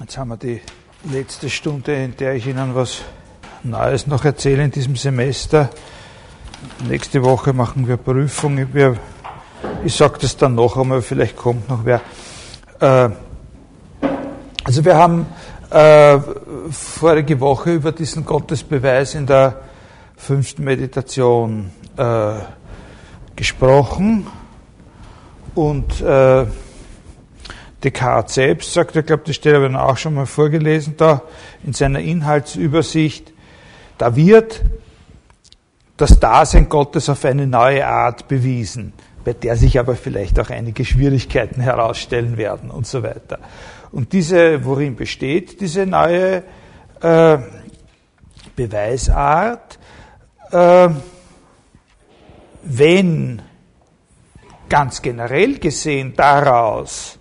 [0.00, 0.62] Jetzt haben wir die
[1.12, 3.02] letzte Stunde, in der ich Ihnen was
[3.62, 5.68] Neues noch erzähle in diesem Semester.
[6.88, 8.66] Nächste Woche machen wir Prüfung.
[9.84, 12.00] Ich, sage das dann noch einmal, vielleicht kommt noch wer.
[12.80, 13.10] Äh,
[14.64, 15.26] also wir haben
[15.68, 16.18] äh,
[16.70, 19.60] vorige Woche über diesen Gottesbeweis in der
[20.16, 22.36] fünften Meditation äh,
[23.36, 24.26] gesprochen
[25.54, 26.02] und
[27.82, 31.22] Descartes selbst sagt, ich glaube, die Stelle habe ich auch schon mal vorgelesen, da
[31.64, 33.32] in seiner Inhaltsübersicht,
[33.98, 34.62] da wird
[35.96, 38.92] das Dasein Gottes auf eine neue Art bewiesen,
[39.24, 43.38] bei der sich aber vielleicht auch einige Schwierigkeiten herausstellen werden und so weiter.
[43.92, 46.42] Und diese, worin besteht diese neue
[47.00, 47.38] äh,
[48.56, 49.78] Beweisart?
[50.50, 50.88] Äh,
[52.62, 53.42] wenn
[54.68, 57.19] ganz generell gesehen daraus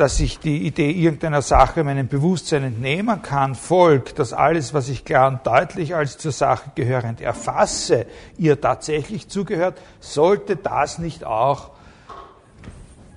[0.00, 5.04] dass ich die Idee irgendeiner Sache meinem Bewusstsein entnehmen kann, folgt, dass alles, was ich
[5.04, 8.06] klar und deutlich als zur Sache gehörend erfasse,
[8.38, 11.72] ihr tatsächlich zugehört, sollte das nicht auch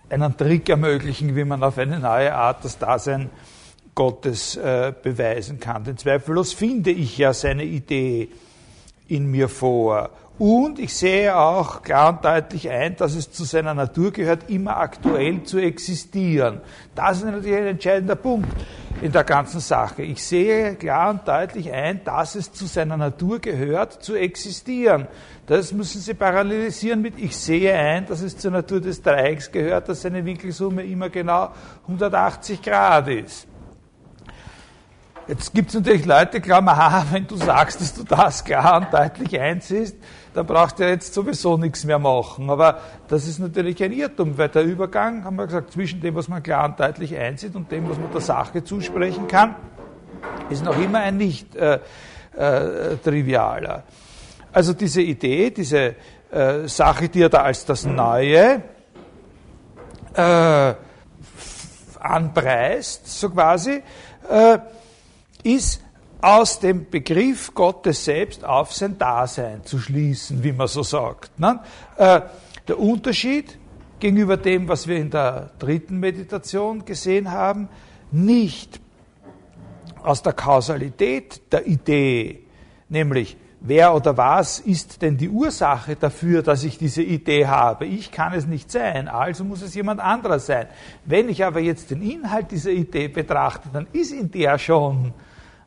[0.10, 3.30] einen Trick ermöglichen, wie man auf eine neue Art das Dasein
[3.96, 5.86] Gottes äh, beweisen kann.
[5.86, 8.30] Denn zweifellos finde ich ja seine Idee
[9.08, 10.10] in mir vor
[10.40, 14.78] und ich sehe auch klar und deutlich ein, dass es zu seiner Natur gehört, immer
[14.78, 16.60] aktuell zu existieren.
[16.96, 18.50] Das ist natürlich ein entscheidender Punkt
[19.02, 20.02] in der ganzen Sache.
[20.02, 25.08] Ich sehe klar und deutlich ein, dass es zu seiner Natur gehört, zu existieren.
[25.46, 29.88] Das müssen Sie parallelisieren mit, ich sehe ein, dass es zur Natur des Dreiecks gehört,
[29.88, 31.52] dass seine Winkelsumme immer genau
[31.88, 33.48] 180 Grad ist.
[35.26, 38.82] Jetzt gibt es natürlich Leute, die glauben, aha, wenn du sagst, dass du das klar
[38.82, 39.96] und deutlich einsiehst,
[40.34, 42.50] dann brauchst du ja jetzt sowieso nichts mehr machen.
[42.50, 46.28] Aber das ist natürlich ein Irrtum, weil der Übergang, haben wir gesagt, zwischen dem, was
[46.28, 49.56] man klar und deutlich einsieht und dem, was man der Sache zusprechen kann,
[50.50, 51.80] ist noch immer ein nicht äh,
[52.36, 53.84] äh, trivialer.
[54.52, 55.96] Also diese Idee, diese
[56.32, 58.62] äh, Sache, die er da als das Neue
[60.16, 60.74] äh,
[62.00, 63.82] anpreist, so quasi,
[64.30, 64.60] äh,
[65.44, 65.82] ist
[66.22, 71.38] aus dem Begriff Gottes selbst auf sein Dasein zu schließen, wie man so sagt.
[71.38, 71.60] Ne?
[71.98, 72.22] Äh,
[72.68, 73.58] der Unterschied
[74.00, 77.68] gegenüber dem, was wir in der dritten Meditation gesehen haben,
[78.12, 78.80] nicht
[80.02, 82.46] aus der Kausalität der Idee,
[82.90, 87.86] nämlich wer oder was ist denn die Ursache dafür, dass ich diese Idee habe?
[87.86, 90.68] Ich kann es nicht sein, also muss es jemand anderer sein.
[91.06, 95.14] Wenn ich aber jetzt den Inhalt dieser Idee betrachte, dann ist in der schon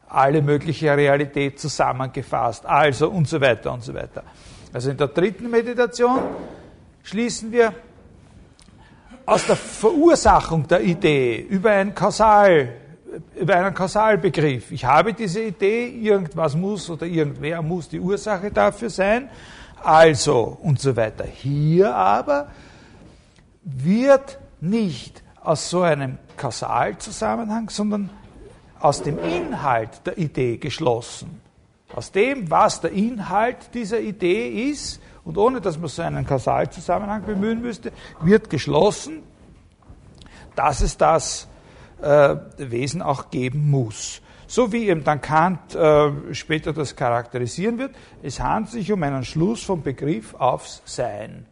[0.09, 4.23] alle mögliche Realität zusammengefasst, also und so weiter und so weiter.
[4.73, 6.21] Also in der dritten Meditation
[7.03, 7.73] schließen wir
[9.25, 12.69] aus der Verursachung der Idee über, ein Kausal,
[13.35, 14.71] über einen Kausalbegriff.
[14.71, 19.29] Ich habe diese Idee, irgendwas muss oder irgendwer muss die Ursache dafür sein,
[19.83, 21.25] also und so weiter.
[21.25, 22.49] Hier aber
[23.65, 28.11] wird nicht aus so einem Kausalzusammenhang, sondern
[28.81, 31.41] aus dem Inhalt der Idee geschlossen.
[31.95, 37.23] Aus dem, was der Inhalt dieser Idee ist, und ohne dass man so einen Kausalzusammenhang
[37.25, 39.23] bemühen müsste, wird geschlossen,
[40.55, 41.49] dass es das
[42.01, 44.21] äh, Wesen auch geben muss.
[44.47, 49.25] So wie eben dann Kant äh, später das charakterisieren wird, es handelt sich um einen
[49.25, 51.47] Schluss vom Begriff aufs Sein.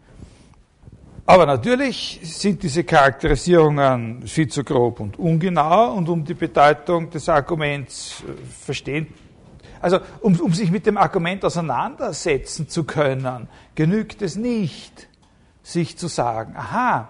[1.27, 7.29] Aber natürlich sind diese Charakterisierungen viel zu grob und ungenau und um die Bedeutung des
[7.31, 9.07] Arguments äh, verstehen,
[9.81, 15.09] also um, um sich mit dem Argument auseinandersetzen zu können, genügt es nicht,
[15.63, 17.09] sich zu sagen, aha,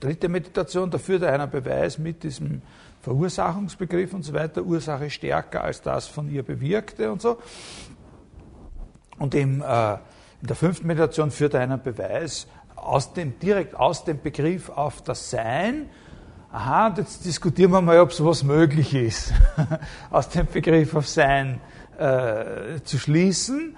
[0.00, 2.62] dritte Meditation, da führt einer Beweis mit diesem
[3.02, 7.38] Verursachungsbegriff und so weiter, Ursache stärker als das von ihr bewirkte und so.
[9.18, 9.98] Und im äh,
[10.42, 15.00] in der fünften Meditation führt er einen Beweis aus dem, direkt aus dem Begriff auf
[15.00, 15.88] das Sein.
[16.50, 19.32] Aha, und jetzt diskutieren wir mal, ob sowas möglich ist,
[20.10, 21.60] aus dem Begriff auf Sein
[21.96, 23.76] äh, zu schließen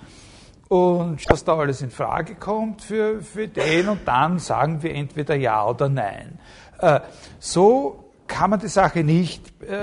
[0.69, 5.35] und dass da alles in Frage kommt für, für den und dann sagen wir entweder
[5.35, 6.39] ja oder nein.
[6.79, 7.01] Äh,
[7.39, 9.75] so kann man die Sache nicht äh,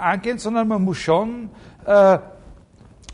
[0.00, 1.50] angehen, sondern man muss schon
[1.84, 2.18] äh,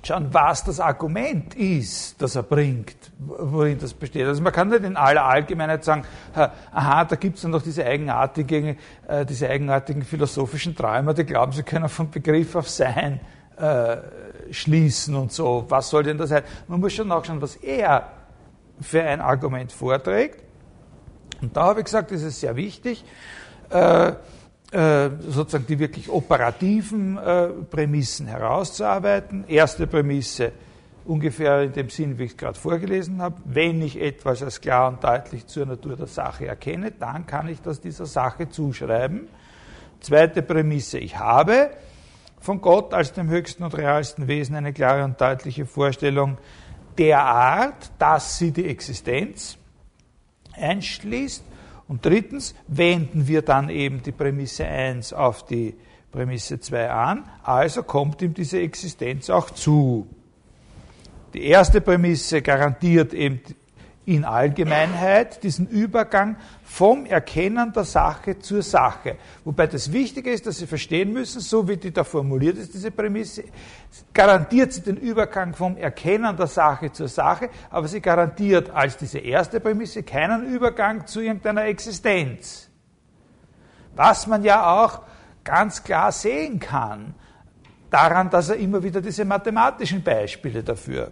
[0.07, 4.27] schauen, was das Argument ist, das er bringt, worin das besteht.
[4.27, 6.05] Also man kann nicht in aller Allgemeinheit sagen,
[6.35, 11.53] aha, da gibt es dann noch diese eigenartigen, äh, diese eigenartigen philosophischen Träumer, die glauben,
[11.53, 13.21] sie können vom Begriff auf Sein
[13.57, 13.97] äh,
[14.51, 15.65] schließen und so.
[15.69, 16.43] Was soll denn das sein?
[16.69, 18.11] Man muss schon nachschauen, was er
[18.81, 20.43] für ein Argument vorträgt.
[21.41, 23.05] Und da habe ich gesagt, das ist sehr wichtig.
[23.71, 24.13] Äh,
[24.73, 29.45] äh, sozusagen die wirklich operativen äh, Prämissen herauszuarbeiten.
[29.47, 30.53] Erste Prämisse,
[31.05, 33.37] ungefähr in dem Sinn, wie ich es gerade vorgelesen habe.
[33.45, 37.63] Wenn ich etwas als klar und deutlich zur Natur der Sache erkenne, dann kann ich
[37.63, 39.29] das dieser Sache zuschreiben.
[40.01, 41.71] Zweite Prämisse, ich habe
[42.41, 46.39] von Gott als dem höchsten und realsten Wesen eine klare und deutliche Vorstellung
[46.99, 49.57] der Art, dass sie die Existenz
[50.55, 51.45] einschließt.
[51.89, 55.75] Und drittens wenden wir dann eben die Prämisse 1 auf die
[56.11, 60.07] Prämisse 2 an, also kommt ihm diese Existenz auch zu.
[61.35, 63.41] Die erste Prämisse garantiert eben
[64.07, 69.17] in Allgemeinheit diesen Übergang vom Erkennen der Sache zur Sache.
[69.45, 72.93] Wobei das Wichtige ist, dass Sie verstehen müssen, so wie die da formuliert ist, diese
[72.93, 73.43] Prämisse,
[74.15, 79.19] garantiert sie den Übergang vom Erkennen der Sache zur Sache, aber sie garantiert als diese
[79.19, 82.71] erste Prämisse keinen Übergang zu irgendeiner Existenz.
[83.97, 85.03] Was man ja auch
[85.43, 87.15] ganz klar sehen kann,
[87.91, 91.11] daran, dass er immer wieder diese mathematischen Beispiele dafür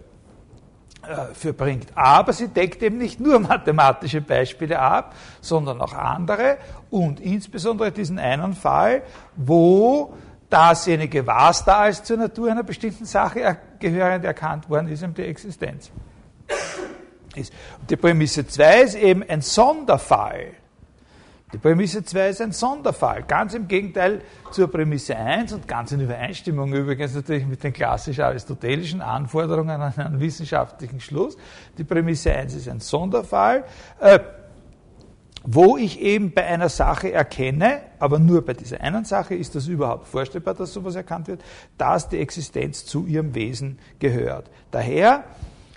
[1.33, 1.87] für bringt.
[1.95, 6.57] Aber sie deckt eben nicht nur mathematische Beispiele ab, sondern auch andere
[6.89, 9.03] und insbesondere diesen einen Fall,
[9.35, 10.13] wo
[10.49, 15.23] dasjenige, was da als zur Natur einer bestimmten Sache gehörend erkannt worden ist, eben die
[15.23, 15.91] Existenz.
[17.35, 17.51] Ist.
[17.81, 20.53] Und die Prämisse 2 ist eben ein Sonderfall
[21.55, 24.21] die Prämisse 2 ist ein Sonderfall, ganz im Gegenteil
[24.51, 29.93] zur Prämisse 1 und ganz in Übereinstimmung übrigens natürlich mit den klassisch aristotelischen Anforderungen an
[29.95, 31.37] einen wissenschaftlichen Schluss.
[31.77, 33.63] Die Prämisse 1 ist ein Sonderfall,
[34.01, 34.19] äh,
[35.43, 39.67] wo ich eben bei einer Sache erkenne, aber nur bei dieser einen Sache ist das
[39.67, 41.41] überhaupt vorstellbar, dass sowas erkannt wird,
[41.77, 44.51] dass die Existenz zu ihrem Wesen gehört.
[44.71, 45.23] Daher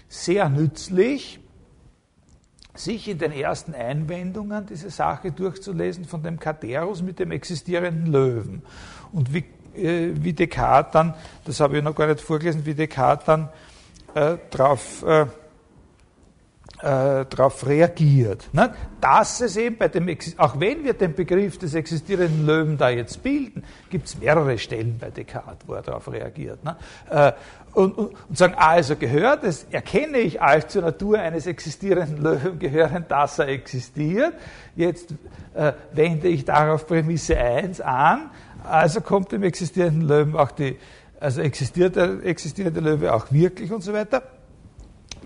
[0.09, 1.39] sehr nützlich,
[2.79, 8.63] sich in den ersten Einwendungen diese Sache durchzulesen von dem Katerus mit dem existierenden Löwen.
[9.13, 9.45] Und wie,
[9.77, 11.15] äh, wie Descartes dann,
[11.45, 13.49] das habe ich noch gar nicht vorgelesen, wie Descartes dann
[14.15, 15.27] äh, darauf äh,
[16.81, 17.25] äh,
[17.67, 18.49] reagiert.
[18.53, 18.73] Ne?
[19.01, 23.23] Dass es eben bei dem, auch wenn wir den Begriff des existierenden Löwen da jetzt
[23.23, 26.63] bilden, gibt es mehrere Stellen bei Descartes, wo er darauf reagiert.
[26.65, 26.77] Ne?
[27.11, 27.33] Äh,
[27.79, 32.59] und, und, und, sagen, also gehört es, erkenne ich als zur Natur eines existierenden Löwen
[32.59, 34.35] gehörend, dass er existiert.
[34.75, 35.15] Jetzt
[35.55, 38.31] äh, wende ich darauf Prämisse 1 an,
[38.65, 40.77] also kommt dem existierenden Löwen auch die,
[41.21, 44.25] also existiert der existierende Löwe auch wirklich und so weiter.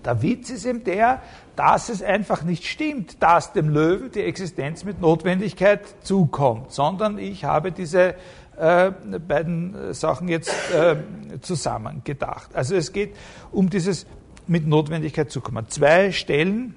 [0.05, 1.21] Der Witz ist eben der,
[1.55, 7.45] dass es einfach nicht stimmt, dass dem Löwen die Existenz mit Notwendigkeit zukommt, sondern ich
[7.45, 8.13] habe diese
[8.57, 10.95] äh, beiden Sachen jetzt äh,
[11.41, 12.53] zusammen gedacht.
[12.53, 13.15] Also es geht
[13.51, 14.05] um dieses
[14.47, 15.67] mit Notwendigkeit zukommen.
[15.69, 16.75] Zwei Stellen,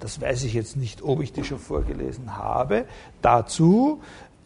[0.00, 2.86] das weiß ich jetzt nicht, ob ich die schon vorgelesen habe,
[3.20, 4.00] dazu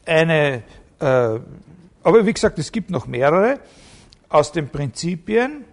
[0.04, 0.62] eine,
[1.00, 1.04] äh,
[2.02, 3.60] aber wie gesagt, es gibt noch mehrere
[4.28, 5.64] aus den Prinzipien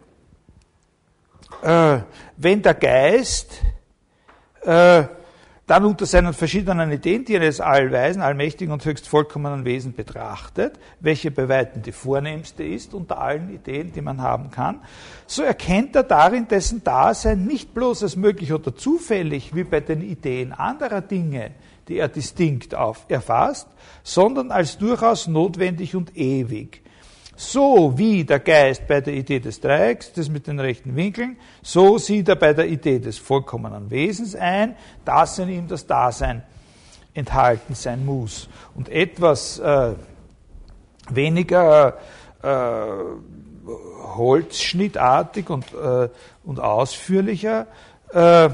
[1.63, 1.99] äh,
[2.37, 3.61] wenn der Geist
[4.61, 5.03] äh,
[5.65, 10.77] dann unter seinen verschiedenen Ideen, die er als allweisen, allmächtigen und höchst vollkommenen Wesen betrachtet,
[10.99, 14.81] welche bei weitem die vornehmste ist unter allen Ideen, die man haben kann,
[15.25, 20.01] so erkennt er darin dessen Dasein nicht bloß als möglich oder zufällig, wie bei den
[20.01, 21.51] Ideen anderer Dinge,
[21.87, 23.67] die er distinkt auf, erfasst,
[24.03, 26.82] sondern als durchaus notwendig und ewig,
[27.35, 31.97] so wie der Geist bei der Idee des Dreiecks, das mit den rechten Winkeln, so
[31.97, 36.43] sieht er bei der Idee des vollkommenen Wesens ein, dass in ihm das Dasein
[37.13, 38.49] enthalten sein muss.
[38.75, 39.93] Und etwas äh,
[41.09, 41.97] weniger
[42.41, 42.47] äh,
[44.15, 46.09] holzschnittartig und, äh,
[46.43, 47.67] und ausführlicher
[48.13, 48.49] äh,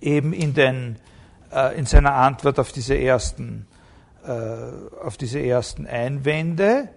[0.00, 0.96] eben in, den,
[1.52, 3.66] äh, in seiner Antwort auf diese ersten,
[4.24, 4.30] äh,
[5.02, 6.88] auf diese ersten Einwände,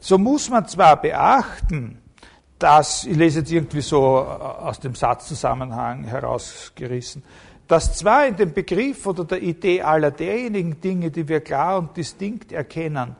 [0.00, 1.98] so muss man zwar beachten,
[2.58, 7.22] dass, ich lese jetzt irgendwie so äh, aus dem Satzzusammenhang herausgerissen,
[7.68, 11.96] dass zwar in dem Begriff oder der Idee aller derjenigen Dinge, die wir klar und
[11.96, 13.16] distinkt erkennen,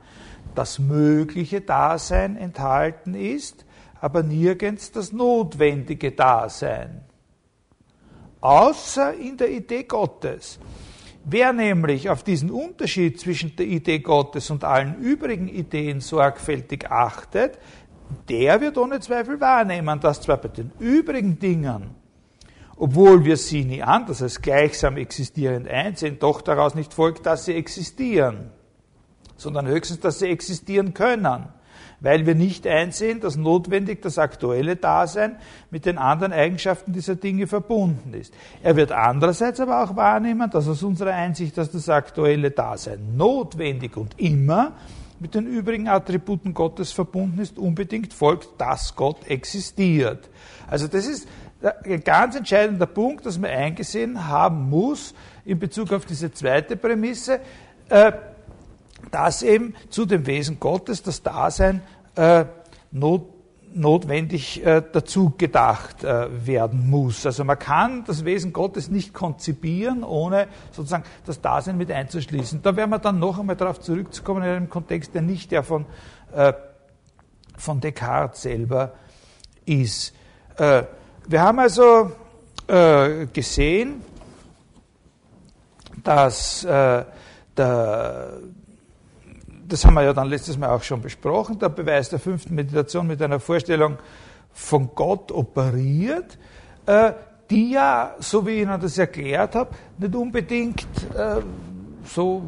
[0.54, 3.64] das mögliche Dasein enthalten ist,
[4.00, 7.02] aber nirgends das notwendige Dasein.
[8.40, 10.58] Außer in der Idee Gottes.
[11.28, 17.58] Wer nämlich auf diesen Unterschied zwischen der Idee Gottes und allen übrigen Ideen sorgfältig achtet,
[18.28, 21.96] der wird ohne Zweifel wahrnehmen, dass zwar bei den übrigen Dingen,
[22.76, 27.54] obwohl wir sie nie anders als gleichsam existierend einsehen, doch daraus nicht folgt, dass sie
[27.54, 28.52] existieren,
[29.36, 31.48] sondern höchstens, dass sie existieren können.
[32.00, 35.36] Weil wir nicht einsehen, dass notwendig das aktuelle Dasein
[35.70, 38.34] mit den anderen Eigenschaften dieser Dinge verbunden ist.
[38.62, 43.96] Er wird andererseits aber auch wahrnehmen, dass aus unserer Einsicht, dass das aktuelle Dasein notwendig
[43.96, 44.72] und immer
[45.18, 50.28] mit den übrigen Attributen Gottes verbunden ist, unbedingt folgt, dass Gott existiert.
[50.68, 51.26] Also das ist
[51.84, 57.40] ein ganz entscheidender Punkt, dass man eingesehen haben muss in Bezug auf diese zweite Prämisse,
[57.88, 58.12] äh,
[59.10, 61.82] dass eben zu dem Wesen Gottes das Dasein
[62.16, 62.44] äh,
[62.90, 63.28] not,
[63.76, 67.26] notwendig äh, dazu gedacht äh, werden muss.
[67.26, 72.62] Also man kann das Wesen Gottes nicht konzipieren, ohne sozusagen das Dasein mit einzuschließen.
[72.62, 75.84] Da werden wir dann noch einmal darauf zurückzukommen in einem Kontext, der nicht der von,
[76.34, 76.54] äh,
[77.56, 78.94] von Descartes selber
[79.66, 80.14] ist.
[80.56, 80.84] Äh,
[81.28, 82.12] wir haben also
[82.68, 84.00] äh, gesehen,
[86.02, 87.04] dass äh,
[87.56, 88.38] der
[89.68, 93.06] das haben wir ja dann letztes Mal auch schon besprochen, der Beweis der fünften Meditation
[93.06, 93.98] mit einer Vorstellung
[94.52, 96.38] von Gott operiert,
[96.86, 97.12] äh,
[97.50, 101.42] die ja, so wie ich Ihnen das erklärt habe, nicht unbedingt äh,
[102.04, 102.42] so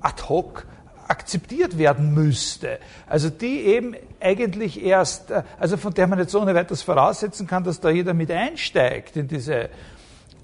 [0.00, 0.66] ad hoc
[1.08, 2.78] akzeptiert werden müsste.
[3.06, 7.64] Also die eben eigentlich erst, äh, also von der man jetzt ohne weiteres voraussetzen kann,
[7.64, 9.68] dass da jeder mit einsteigt in diese,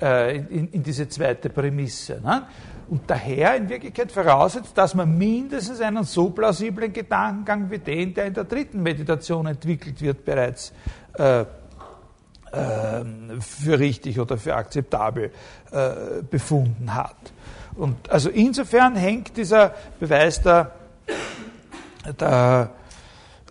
[0.01, 2.21] äh, in, in diese zweite Prämisse.
[2.23, 2.47] Ne?
[2.91, 8.27] Und daher in Wirklichkeit voraussetzt, dass man mindestens einen so plausiblen Gedankengang wie den, der
[8.27, 10.73] in der dritten Meditation entwickelt wird, bereits
[11.15, 11.45] äh, äh,
[13.41, 15.31] für richtig oder für akzeptabel
[15.71, 17.17] äh, befunden hat.
[17.75, 20.73] Und also insofern hängt dieser Beweis der,
[22.19, 22.71] der,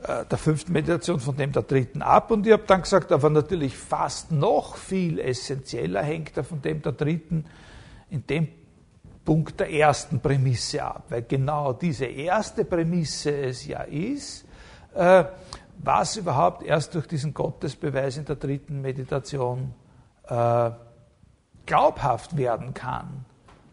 [0.03, 2.31] äh, der fünften Meditation von dem der dritten ab.
[2.31, 6.81] Und ich habe dann gesagt, aber natürlich fast noch viel essentieller hängt er von dem
[6.81, 7.45] der dritten
[8.09, 8.47] in dem
[9.27, 14.45] Punkt der ersten Prämisse ab, weil genau diese erste Prämisse es ja ist,
[14.95, 15.25] äh,
[15.79, 19.73] was überhaupt erst durch diesen Gottesbeweis in der dritten Meditation
[20.29, 20.71] äh,
[21.65, 23.25] glaubhaft werden kann.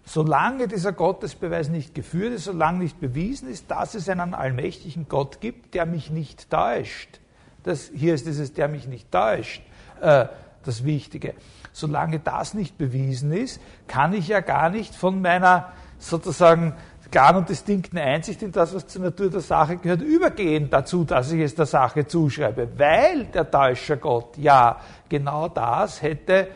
[0.04, 5.40] Solange dieser Gottesbeweis nicht geführt ist, solange nicht bewiesen ist, dass es einen allmächtigen Gott
[5.40, 7.20] gibt, der mich nicht täuscht.
[7.62, 9.62] Das, hier ist dieses, der mich nicht täuscht,
[10.00, 10.26] äh,
[10.66, 11.34] das Wichtige
[11.74, 16.74] solange das nicht bewiesen ist, kann ich ja gar nicht von meiner sozusagen
[17.10, 21.32] klaren und distinkten Einsicht in das, was zur Natur der Sache gehört, übergehen dazu, dass
[21.32, 26.48] ich es der Sache zuschreibe, weil der Täuscher Gott ja genau das hätte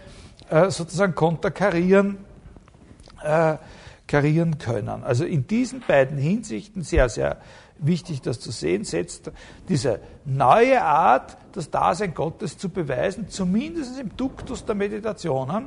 [0.48, 2.18] äh, sozusagen konterkarieren
[3.22, 3.56] äh,
[4.06, 5.04] karieren können.
[5.04, 7.36] Also in diesen beiden Hinsichten sehr, sehr
[7.78, 9.30] wichtig, das zu sehen, setzt
[9.68, 15.66] diese neue Art, das Dasein Gottes zu beweisen, zumindest im Duktus der Meditationen,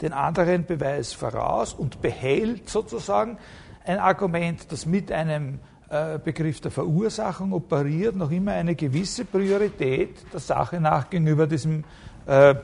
[0.00, 3.38] den anderen Beweis voraus und behält sozusagen
[3.84, 10.32] ein Argument, das mit einem äh, Begriff der Verursachung operiert, noch immer eine gewisse Priorität
[10.32, 11.84] der Sache nach gegenüber diesem
[12.26, 12.56] äh,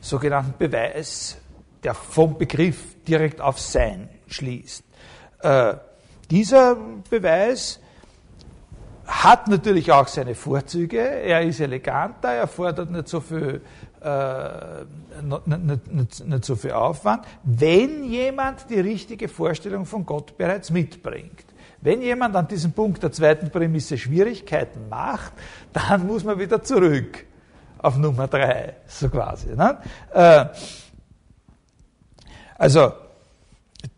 [0.00, 1.36] sogenannten Beweis,
[1.82, 4.84] der vom Begriff direkt auf Sein schließt.
[5.40, 5.74] Äh,
[6.30, 6.76] dieser
[7.08, 7.80] Beweis
[9.06, 11.00] hat natürlich auch seine Vorzüge.
[11.00, 13.60] Er ist eleganter, er fordert nicht so viel,
[14.00, 14.84] äh,
[15.22, 21.44] nicht, nicht, nicht so viel Aufwand, wenn jemand die richtige Vorstellung von Gott bereits mitbringt.
[21.80, 25.32] Wenn jemand an diesem Punkt der zweiten Prämisse Schwierigkeiten macht,
[25.72, 27.24] dann muss man wieder zurück
[27.78, 29.56] auf Nummer drei, so quasi.
[29.56, 29.78] Ne?
[30.12, 30.44] Äh,
[32.56, 32.92] also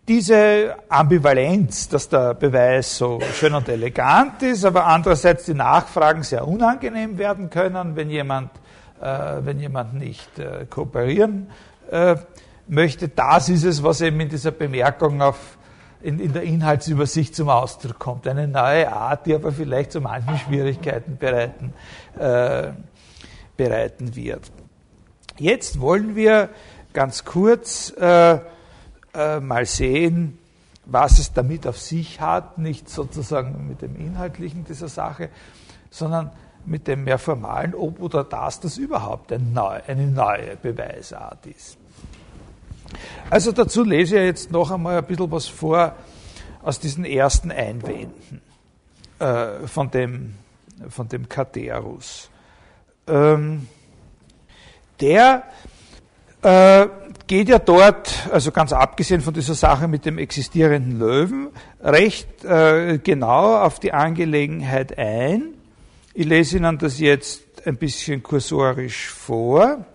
[0.08, 6.46] diese Ambivalenz, dass der Beweis so schön und elegant ist, aber andererseits die Nachfragen sehr
[6.46, 8.50] unangenehm werden können, wenn jemand,
[9.00, 11.50] äh, wenn jemand nicht äh, kooperieren
[11.90, 12.16] äh,
[12.66, 13.08] möchte.
[13.08, 15.56] Das ist es, was eben in dieser Bemerkung auf,
[16.00, 18.26] in, in, der Inhaltsübersicht zum Ausdruck kommt.
[18.26, 21.74] Eine neue Art, die aber vielleicht zu manchen Schwierigkeiten bereiten,
[22.18, 22.72] äh,
[23.56, 24.50] bereiten wird.
[25.38, 26.48] Jetzt wollen wir
[26.92, 27.94] ganz kurz
[29.14, 30.38] äh, mal sehen,
[30.84, 35.30] was es damit auf sich hat, nicht sozusagen mit dem Inhaltlichen dieser Sache,
[35.90, 36.30] sondern
[36.64, 41.76] mit dem mehr formalen, ob oder das das überhaupt ein neu, eine neue Beweisart ist.
[43.30, 45.94] Also dazu lese ich jetzt noch einmal ein bisschen was vor
[46.62, 48.40] aus diesen ersten Einwänden
[49.18, 50.34] äh, von dem,
[50.88, 52.30] von dem Katerus.
[53.06, 53.68] Ähm,
[55.00, 55.44] der
[56.42, 56.86] äh,
[57.32, 61.48] geht ja dort, also ganz abgesehen von dieser Sache mit dem existierenden Löwen,
[61.80, 65.54] recht äh, genau auf die Angelegenheit ein.
[66.12, 69.86] Ich lese Ihnen das jetzt ein bisschen kursorisch vor.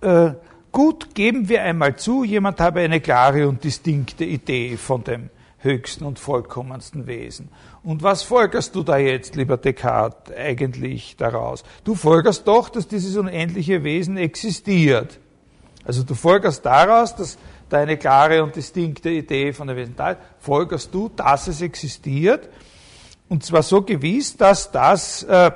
[0.00, 0.32] Äh,
[0.72, 5.30] gut, geben wir einmal zu, jemand habe eine klare und distinkte Idee von dem
[5.62, 7.48] höchsten und vollkommensten Wesen.
[7.82, 11.64] Und was folgerst du da jetzt, lieber Descartes, eigentlich daraus?
[11.84, 15.18] Du folgerst doch, dass dieses unendliche Wesen existiert.
[15.84, 17.38] Also du folgerst daraus, dass
[17.68, 21.62] da eine klare und distinkte Idee von der Wesen da ist, folgerst du, dass es
[21.62, 22.48] existiert.
[23.28, 25.52] Und zwar so gewiss, dass das äh,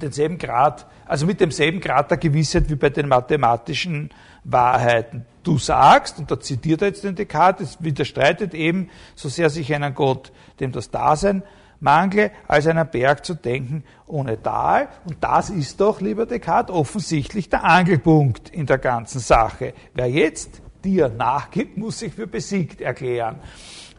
[0.00, 4.10] denselben Grad, also mit demselben Grad der Gewissheit wie bei den mathematischen
[4.42, 5.24] Wahrheiten.
[5.44, 9.72] Du sagst, und da zitiert er jetzt den Descartes, es widerstreitet eben, so sehr sich
[9.74, 11.42] einen Gott, dem das Dasein
[11.80, 14.88] mangle, als einen Berg zu denken ohne Tal.
[15.04, 19.74] Und das ist doch, lieber Descartes, offensichtlich der Angelpunkt in der ganzen Sache.
[19.92, 23.38] Wer jetzt dir nachgibt, muss sich für besiegt erklären.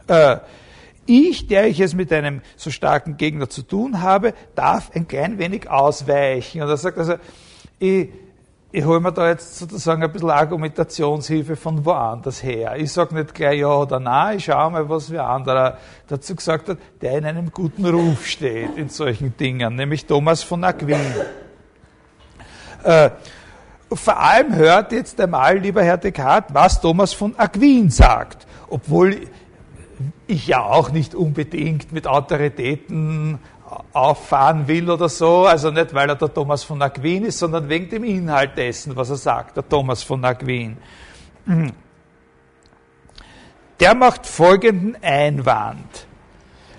[0.08, 0.38] Äh,
[1.06, 5.38] ich, der ich es mit einem so starken Gegner zu tun habe, darf ein klein
[5.38, 6.62] wenig ausweichen.
[6.62, 7.14] Und er sagt also,
[7.78, 8.08] ich,
[8.76, 12.76] ich hole mir da jetzt sozusagen ein bisschen Argumentationshilfe von woanders her.
[12.76, 15.78] Ich sage nicht gleich ja oder nein, ich schaue mal, was wer anderer
[16.08, 20.62] dazu gesagt hat, der in einem guten Ruf steht in solchen Dingen, nämlich Thomas von
[20.62, 21.00] Aquin.
[22.82, 23.10] Äh,
[23.90, 29.20] vor allem hört jetzt einmal, lieber Herr Descartes, was Thomas von Aquin sagt, obwohl
[30.26, 33.38] ich ja auch nicht unbedingt mit Autoritäten
[33.92, 37.88] auffahren will oder so, also nicht weil er der Thomas von Aquin ist, sondern wegen
[37.88, 40.76] dem Inhalt dessen, was er sagt, der Thomas von Aquin.
[43.80, 46.06] Der macht folgenden Einwand.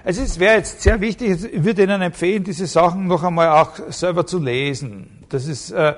[0.03, 3.71] Also es wäre jetzt sehr wichtig, ich würde Ihnen empfehlen, diese Sachen noch einmal auch
[3.89, 5.25] selber zu lesen.
[5.27, 5.95] Das ist äh,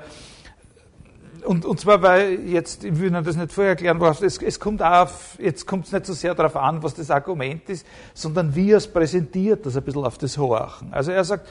[1.44, 4.58] und, und zwar, weil jetzt, ich will Ihnen das nicht vorher erklären, was, es, es
[4.60, 8.54] kommt auf, jetzt kommt es nicht so sehr darauf an, was das Argument ist, sondern
[8.54, 10.92] wie er es präsentiert, das ein bisschen auf das Horchen.
[10.92, 11.48] Also er sagt,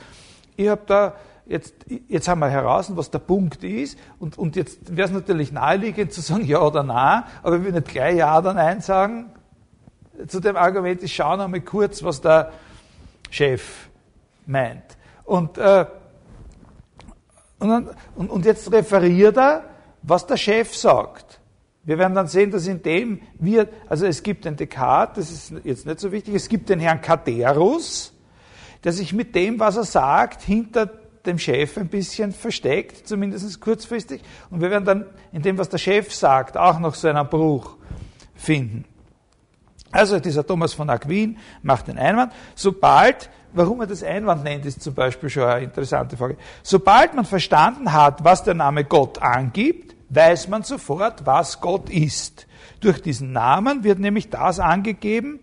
[0.55, 1.15] ich habe da,
[1.45, 1.73] jetzt,
[2.07, 6.13] jetzt haben wir heraus, was der Punkt ist, und, und jetzt wäre es natürlich naheliegend
[6.13, 9.31] zu sagen ja oder nein, aber ich will nicht gleich ja oder nein sagen.
[10.27, 12.51] Zu dem Argument, ich schaue noch mal kurz, was der
[13.29, 13.87] Chef
[14.45, 14.83] meint.
[15.23, 15.85] Und, äh,
[17.59, 19.63] und, und, und jetzt referiert er
[20.09, 21.39] was der Chef sagt.
[21.83, 25.65] Wir werden dann sehen, dass in dem wir, also es gibt den Descartes, das ist
[25.65, 28.13] jetzt nicht so wichtig, es gibt den Herrn Katerus,
[28.83, 30.89] der sich mit dem, was er sagt, hinter
[31.25, 34.21] dem Chef ein bisschen versteckt, zumindest kurzfristig.
[34.49, 37.77] Und wir werden dann in dem, was der Chef sagt, auch noch so einen Bruch
[38.35, 38.85] finden.
[39.91, 44.83] Also dieser Thomas von Aquin macht den Einwand, sobald, warum er das Einwand nennt, ist
[44.83, 46.37] zum Beispiel schon eine interessante Frage.
[46.61, 52.47] Sobald man verstanden hat, was der Name Gott angibt, weiß man sofort, was Gott ist.
[52.79, 55.39] Durch diesen Namen wird nämlich das angegeben,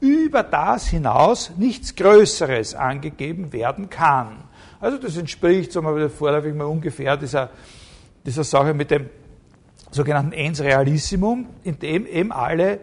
[0.00, 4.44] über das hinaus nichts Größeres angegeben werden kann.
[4.80, 7.50] Also das entspricht, sagen wir vorläufig mal ungefähr dieser,
[8.26, 9.08] dieser Sache mit dem
[9.90, 12.80] sogenannten Ens Realissimum, in dem eben alle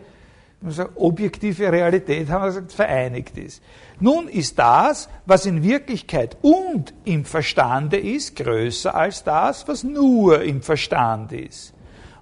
[0.70, 3.64] sagen, objektive Realität, haben wir gesagt, vereinigt ist.
[4.00, 10.44] Nun ist das, was in Wirklichkeit und im Verstande ist, größer als das, was nur
[10.44, 11.74] im Verstand ist.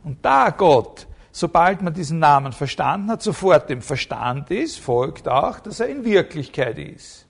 [0.03, 5.59] Und da Gott, sobald man diesen Namen verstanden hat, sofort im Verstand ist, folgt auch,
[5.59, 7.25] dass er in Wirklichkeit ist.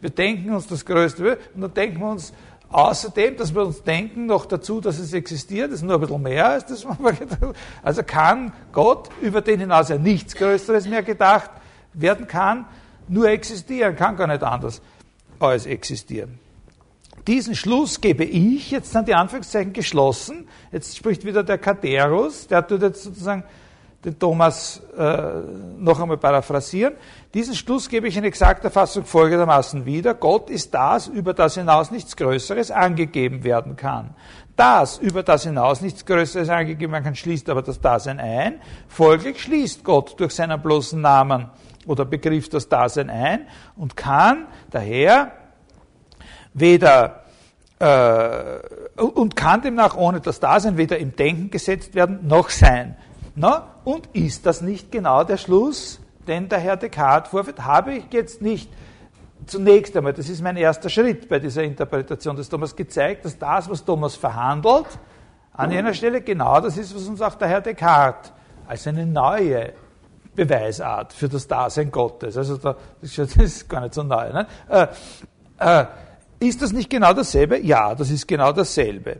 [0.00, 2.32] Wir denken uns das Größte und dann denken wir uns
[2.72, 6.48] Außerdem, dass wir uns denken noch dazu, dass es existiert, ist nur ein bisschen mehr
[6.48, 7.52] als das, was wir gedacht haben.
[7.82, 11.50] Also kann Gott, über den hinaus ja nichts Größeres mehr gedacht
[11.92, 12.64] werden kann,
[13.08, 14.80] nur existieren, kann gar nicht anders
[15.38, 16.38] als existieren.
[17.26, 22.66] Diesen Schluss gebe ich, jetzt sind die Anführungszeichen geschlossen, jetzt spricht wieder der Katerus, der
[22.66, 23.44] tut jetzt sozusagen
[24.04, 25.22] den Thomas äh,
[25.78, 26.94] noch einmal paraphrasieren.
[27.34, 30.14] Diesen Schluss gebe ich in exakter Fassung folgendermaßen wieder.
[30.14, 34.14] Gott ist das, über das hinaus nichts Größeres angegeben werden kann.
[34.56, 38.60] Das, über das hinaus nichts Größeres angegeben werden kann, schließt aber das Dasein ein.
[38.88, 41.50] Folglich schließt Gott durch seinen bloßen Namen
[41.86, 45.32] oder Begriff das Dasein ein und kann daher
[46.54, 47.22] weder
[47.78, 52.96] äh, und kann demnach ohne das Dasein weder im Denken gesetzt werden noch sein.
[53.34, 57.64] Na, und ist das nicht genau der Schluss, den der Herr Descartes vorführt?
[57.64, 58.70] Habe ich jetzt nicht
[59.46, 63.68] zunächst einmal, das ist mein erster Schritt bei dieser Interpretation des Thomas, gezeigt, dass das,
[63.68, 64.86] was Thomas verhandelt,
[65.54, 68.32] an jener Stelle genau das ist, was uns auch der Herr Descartes
[68.66, 69.72] als eine neue
[70.34, 74.46] Beweisart für das Dasein Gottes, also da, das ist gar nicht so neu, ne?
[74.68, 74.86] äh,
[75.58, 75.86] äh,
[76.38, 77.58] ist das nicht genau dasselbe?
[77.60, 79.18] Ja, das ist genau dasselbe.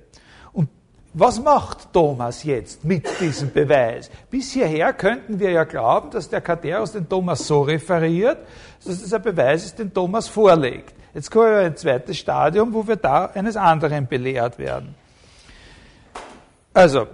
[1.14, 4.10] Was macht Thomas jetzt mit diesem Beweis?
[4.30, 8.38] Bis hierher könnten wir ja glauben, dass der Katerus den Thomas so referiert,
[8.82, 10.94] dass es ein Beweis ist, den Thomas vorlegt.
[11.12, 14.94] Jetzt kommen wir ein zweites Stadium, wo wir da eines anderen belehrt werden.
[16.72, 17.06] Also,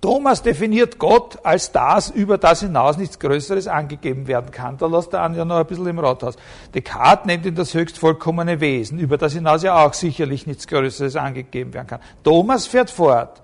[0.00, 4.76] Thomas definiert Gott als das, über das hinaus nichts Größeres angegeben werden kann.
[4.76, 6.36] Da lässt er an ja noch ein bisschen im Rathaus.
[6.74, 11.16] Descartes nennt ihn das höchst vollkommene Wesen, über das hinaus ja auch sicherlich nichts Größeres
[11.16, 12.00] angegeben werden kann.
[12.22, 13.42] Thomas fährt fort.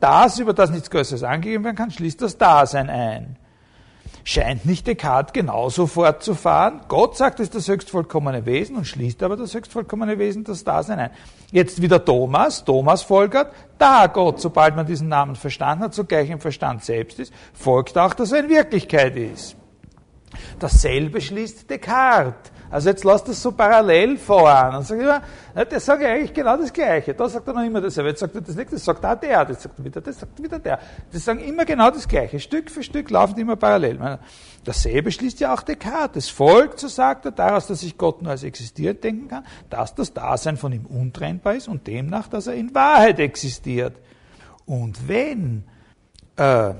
[0.00, 3.36] Das, über das nichts Größeres angegeben werden kann, schließt das Dasein ein.
[4.24, 6.82] Scheint nicht Descartes genauso fortzufahren?
[6.88, 10.44] Gott sagt, es ist das höchst vollkommene Wesen und schließt aber das höchst vollkommene Wesen
[10.44, 11.10] das Dasein ein.
[11.50, 12.64] Jetzt wieder Thomas.
[12.64, 17.32] Thomas folgert, da Gott, sobald man diesen Namen verstanden hat, zugleich im Verstand selbst ist,
[17.52, 19.56] folgt auch, dass er in Wirklichkeit ist.
[20.58, 22.52] Dasselbe schließt Descartes.
[22.72, 24.76] Also jetzt lasst das so parallel fahren.
[24.76, 25.20] Und sagt immer,
[25.54, 27.12] der sagt eigentlich genau das Gleiche.
[27.12, 28.08] Da sagt er noch immer dasselbe.
[28.08, 30.58] Jetzt sagt er das nächste, das sagt auch der, das sagt wieder das, sagt wieder
[30.58, 30.78] der.
[31.12, 32.40] Die sagen immer genau das Gleiche.
[32.40, 34.18] Stück für Stück laufen die immer parallel.
[34.64, 36.24] Dasselbe schließt ja auch Descartes.
[36.24, 39.94] Es folgt, so sagt er, daraus, dass ich Gott nur als existiert denken kann, dass
[39.94, 43.96] das Dasein von ihm untrennbar ist und demnach, dass er in Wahrheit existiert.
[44.64, 45.64] Und wenn,
[46.36, 46.72] äh, äh,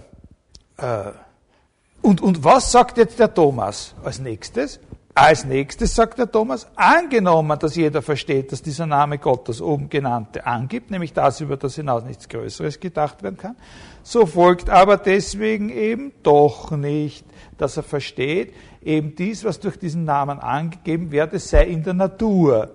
[2.00, 4.80] und, und was sagt jetzt der Thomas als nächstes?
[5.14, 9.90] Als nächstes sagt der Thomas, angenommen, dass jeder versteht, dass dieser Name Gott das oben
[9.90, 13.56] genannte angibt, nämlich das, über das hinaus nichts Größeres gedacht werden kann,
[14.02, 17.26] so folgt aber deswegen eben doch nicht,
[17.58, 22.70] dass er versteht, eben dies, was durch diesen Namen angegeben werde, sei in der Natur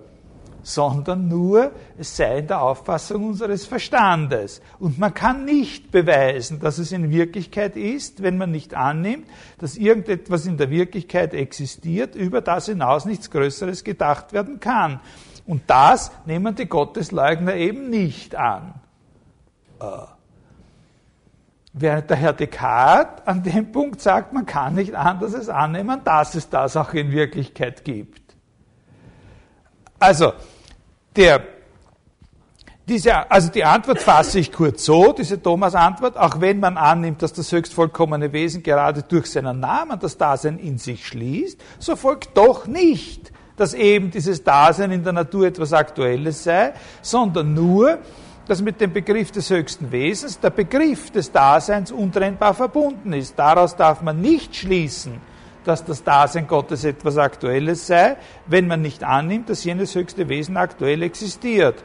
[0.68, 4.60] sondern nur, es sei in der Auffassung unseres Verstandes.
[4.78, 9.26] Und man kann nicht beweisen, dass es in Wirklichkeit ist, wenn man nicht annimmt,
[9.58, 15.00] dass irgendetwas in der Wirklichkeit existiert, über das hinaus nichts Größeres gedacht werden kann.
[15.46, 18.74] Und das nehmen die Gottesleugner eben nicht an.
[19.80, 19.84] Äh.
[21.72, 26.34] Während der Herr Descartes an dem Punkt sagt, man kann nicht anders es annehmen, dass
[26.34, 28.28] es das auch in Wirklichkeit gibt.
[29.98, 30.32] Also,
[31.18, 31.42] der,
[32.88, 37.32] diese, also die Antwort fasse ich kurz so, diese Thomas-Antwort, auch wenn man annimmt, dass
[37.32, 42.38] das höchst vollkommene Wesen gerade durch seinen Namen das Dasein in sich schließt, so folgt
[42.38, 47.98] doch nicht, dass eben dieses Dasein in der Natur etwas Aktuelles sei, sondern nur,
[48.46, 53.36] dass mit dem Begriff des höchsten Wesens der Begriff des Daseins untrennbar verbunden ist.
[53.36, 55.20] Daraus darf man nicht schließen,
[55.64, 58.16] dass das Dasein Gottes etwas Aktuelles sei,
[58.46, 61.82] wenn man nicht annimmt, dass jenes höchste Wesen aktuell existiert.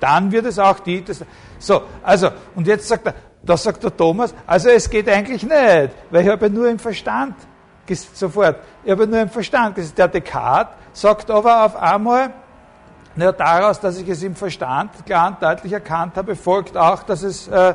[0.00, 1.24] Dann wird es auch die, das,
[1.58, 5.90] so, also, und jetzt sagt er, das sagt der Thomas, also es geht eigentlich nicht,
[6.10, 7.34] weil ich habe nur im Verstand,
[8.14, 12.32] sofort, ich habe nur im Verstand, der Descartes, sagt aber auf einmal,
[13.14, 17.22] na, daraus, dass ich es im Verstand klar und deutlich erkannt habe, folgt auch, dass
[17.22, 17.74] es, äh,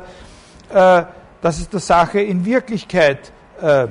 [0.72, 1.04] äh,
[1.40, 3.86] dass es der Sache in Wirklichkeit äh,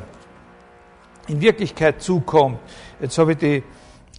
[1.28, 2.60] in Wirklichkeit zukommt.
[3.00, 3.64] Jetzt habe ich die,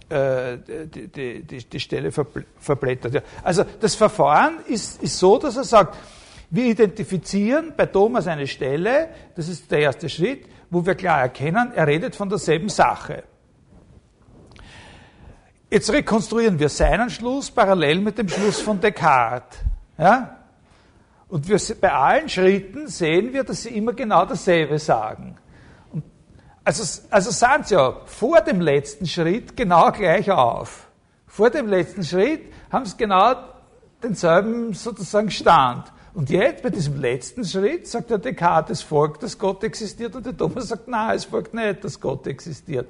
[0.09, 3.13] äh, die, die, die, die Stelle verblättert.
[3.13, 3.21] Ja.
[3.43, 5.97] Also das Verfahren ist, ist so, dass er sagt,
[6.51, 11.71] wir identifizieren bei Thomas eine Stelle, das ist der erste Schritt, wo wir klar erkennen,
[11.75, 13.23] er redet von derselben Sache.
[15.69, 19.59] Jetzt rekonstruieren wir seinen Schluss parallel mit dem Schluss von Descartes.
[19.99, 20.37] Ja?
[21.27, 25.37] Und wir, bei allen Schritten sehen wir, dass sie immer genau dasselbe sagen.
[26.69, 30.85] Also, also sind sie ja vor dem letzten Schritt genau gleich auf.
[31.25, 33.33] Vor dem letzten Schritt haben sie genau
[34.03, 35.91] denselben sozusagen Stand.
[36.13, 40.27] Und jetzt, bei diesem letzten Schritt, sagt der Descartes, es folgt, dass Gott existiert, und
[40.27, 42.87] der Thomas sagt, nein, es folgt nicht, dass Gott existiert.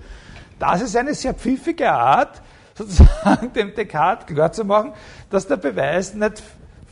[0.60, 2.42] Das ist eine sehr pfiffige Art,
[2.76, 4.92] sozusagen dem Descartes klarzumachen,
[5.30, 6.44] dass der Beweis nicht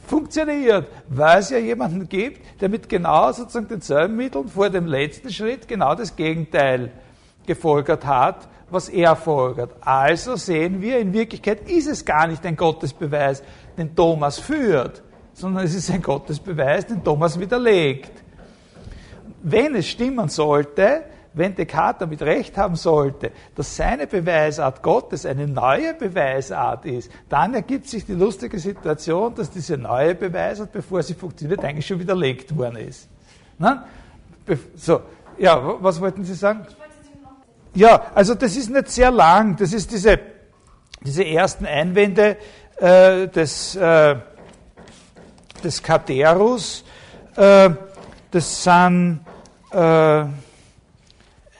[0.08, 5.32] funktioniert, weil es ja jemanden gibt, der mit genau sozusagen denselben Mitteln vor dem letzten
[5.32, 6.92] Schritt genau das Gegenteil
[7.46, 9.72] gefolgert hat, was er folgert.
[9.82, 13.44] Also sehen wir, in Wirklichkeit ist es gar nicht ein Gottesbeweis,
[13.78, 18.12] den Thomas führt, sondern es ist ein Gottesbeweis, den Thomas widerlegt.
[19.44, 21.04] Wenn es stimmen sollte,
[21.38, 27.54] wenn Descartes damit recht haben sollte, dass seine Beweisart Gottes eine neue Beweisart ist, dann
[27.54, 32.56] ergibt sich die lustige Situation, dass diese neue Beweisart, bevor sie funktioniert, eigentlich schon widerlegt
[32.56, 33.08] worden ist.
[33.58, 33.86] Na?
[34.76, 35.02] So,
[35.38, 36.66] ja, was wollten Sie sagen?
[37.74, 39.56] Ja, also das ist nicht sehr lang.
[39.58, 40.20] Das ist diese,
[41.02, 42.38] diese ersten Einwände
[42.78, 44.16] äh, des, äh,
[45.64, 46.84] des Katerus.
[47.36, 47.70] Äh,
[48.32, 49.20] das sind
[49.72, 50.26] äh,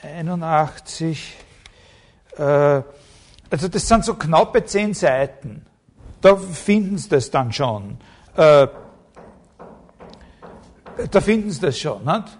[0.08, 1.36] 81,
[2.36, 5.64] äh, also das sind so knappe zehn Seiten.
[6.20, 7.98] Da finden Sie das dann schon.
[8.36, 8.66] Äh,
[11.10, 12.04] da finden Sie das schon.
[12.04, 12.38] Nicht?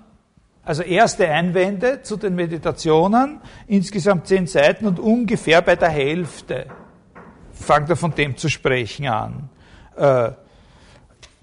[0.64, 6.66] Also erste Einwände zu den Meditationen, insgesamt zehn Seiten und ungefähr bei der Hälfte
[7.52, 9.48] fängt er von dem zu sprechen an.
[9.96, 10.32] Äh,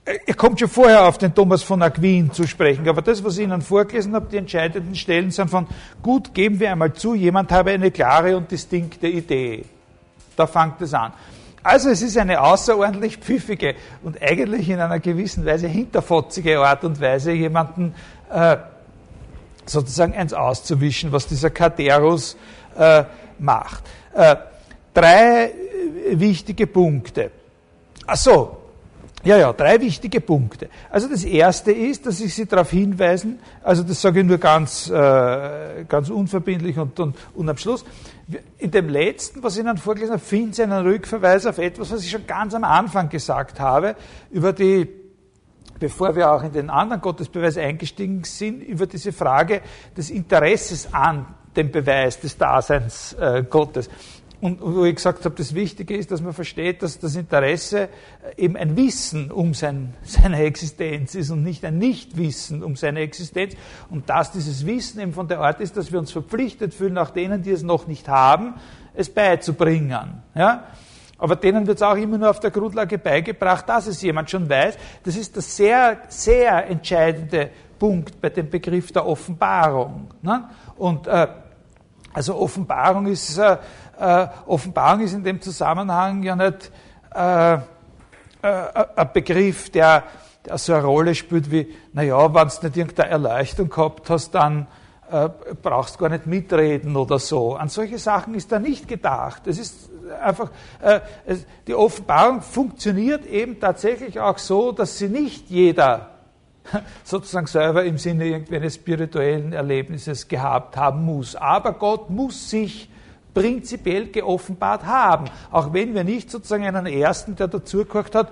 [0.05, 3.43] er kommt schon vorher auf den Thomas von Aquin zu sprechen, aber das, was ich
[3.43, 5.65] Ihnen vorgelesen habe, die entscheidenden Stellen sind von,
[6.03, 9.65] gut, geben wir einmal zu, jemand habe eine klare und distinkte Idee.
[10.35, 11.11] Da fängt es an.
[11.63, 17.01] Also es ist eine außerordentlich pfiffige und eigentlich in einer gewissen Weise hinterfotzige Art und
[17.01, 17.95] Weise, jemanden
[18.31, 18.57] äh,
[19.65, 22.37] sozusagen eins auszuwischen, was dieser Katerus
[22.77, 23.05] äh,
[23.39, 23.83] macht.
[24.13, 24.35] Äh,
[24.93, 25.51] drei
[26.11, 27.31] wichtige Punkte.
[28.05, 28.64] Ach so,
[29.25, 30.69] ja, ja, drei wichtige Punkte.
[30.89, 34.87] Also das erste ist, dass ich Sie darauf hinweisen, also das sage ich nur ganz,
[34.89, 37.83] äh, ganz unverbindlich und, und, und am Schluss.
[38.59, 42.03] In dem letzten, was ich Ihnen vorgelesen habe, finden Sie einen Rückverweis auf etwas, was
[42.03, 43.95] ich schon ganz am Anfang gesagt habe,
[44.29, 44.87] über die,
[45.79, 49.61] bevor wir auch in den anderen Gottesbeweis eingestiegen sind, über diese Frage
[49.97, 53.89] des Interesses an dem Beweis des Daseins äh, Gottes.
[54.45, 57.89] Und wo ich gesagt habe, das Wichtige ist, dass man versteht, dass das Interesse
[58.37, 63.55] eben ein Wissen um sein, seine Existenz ist und nicht ein Nichtwissen um seine Existenz.
[63.89, 67.09] Und dass dieses Wissen eben von der Art ist, dass wir uns verpflichtet fühlen, auch
[67.09, 68.53] denen, die es noch nicht haben,
[68.93, 70.21] es beizubringen.
[70.35, 70.65] Ja?
[71.17, 74.47] Aber denen wird es auch immer nur auf der Grundlage beigebracht, dass es jemand schon
[74.47, 74.77] weiß.
[75.05, 80.13] Das ist der sehr, sehr entscheidende Punkt bei dem Begriff der Offenbarung.
[80.21, 80.47] Ne?
[80.77, 81.29] Und äh,
[82.15, 83.57] also Offenbarung ist äh,
[83.99, 86.71] äh, Offenbarung ist in dem Zusammenhang ja nicht
[87.13, 87.59] äh, äh,
[88.95, 90.03] ein Begriff, der,
[90.45, 94.67] der so eine Rolle spielt wie, naja, wenn du nicht irgendeine Erleuchtung gehabt hast, dann
[95.09, 95.29] äh,
[95.61, 97.55] brauchst du gar nicht mitreden oder so.
[97.55, 99.47] An solche Sachen ist da nicht gedacht.
[99.47, 99.89] Es ist
[100.21, 100.99] einfach, äh,
[101.67, 106.11] die Offenbarung funktioniert eben tatsächlich auch so, dass sie nicht jeder
[107.03, 111.35] sozusagen selber im Sinne irgendwie eines spirituellen Erlebnisses gehabt haben muss.
[111.35, 112.89] Aber Gott muss sich
[113.35, 115.25] prinzipiell geoffenbart haben.
[115.51, 118.31] Auch wenn wir nicht sozusagen einen ersten, der dazugehört hat,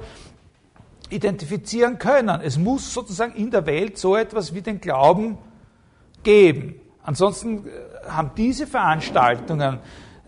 [1.09, 2.41] identifizieren können.
[2.41, 5.37] Es muss sozusagen in der Welt so etwas wie den Glauben
[6.23, 6.75] geben.
[7.03, 9.79] Ansonsten äh, haben diese Veranstaltungen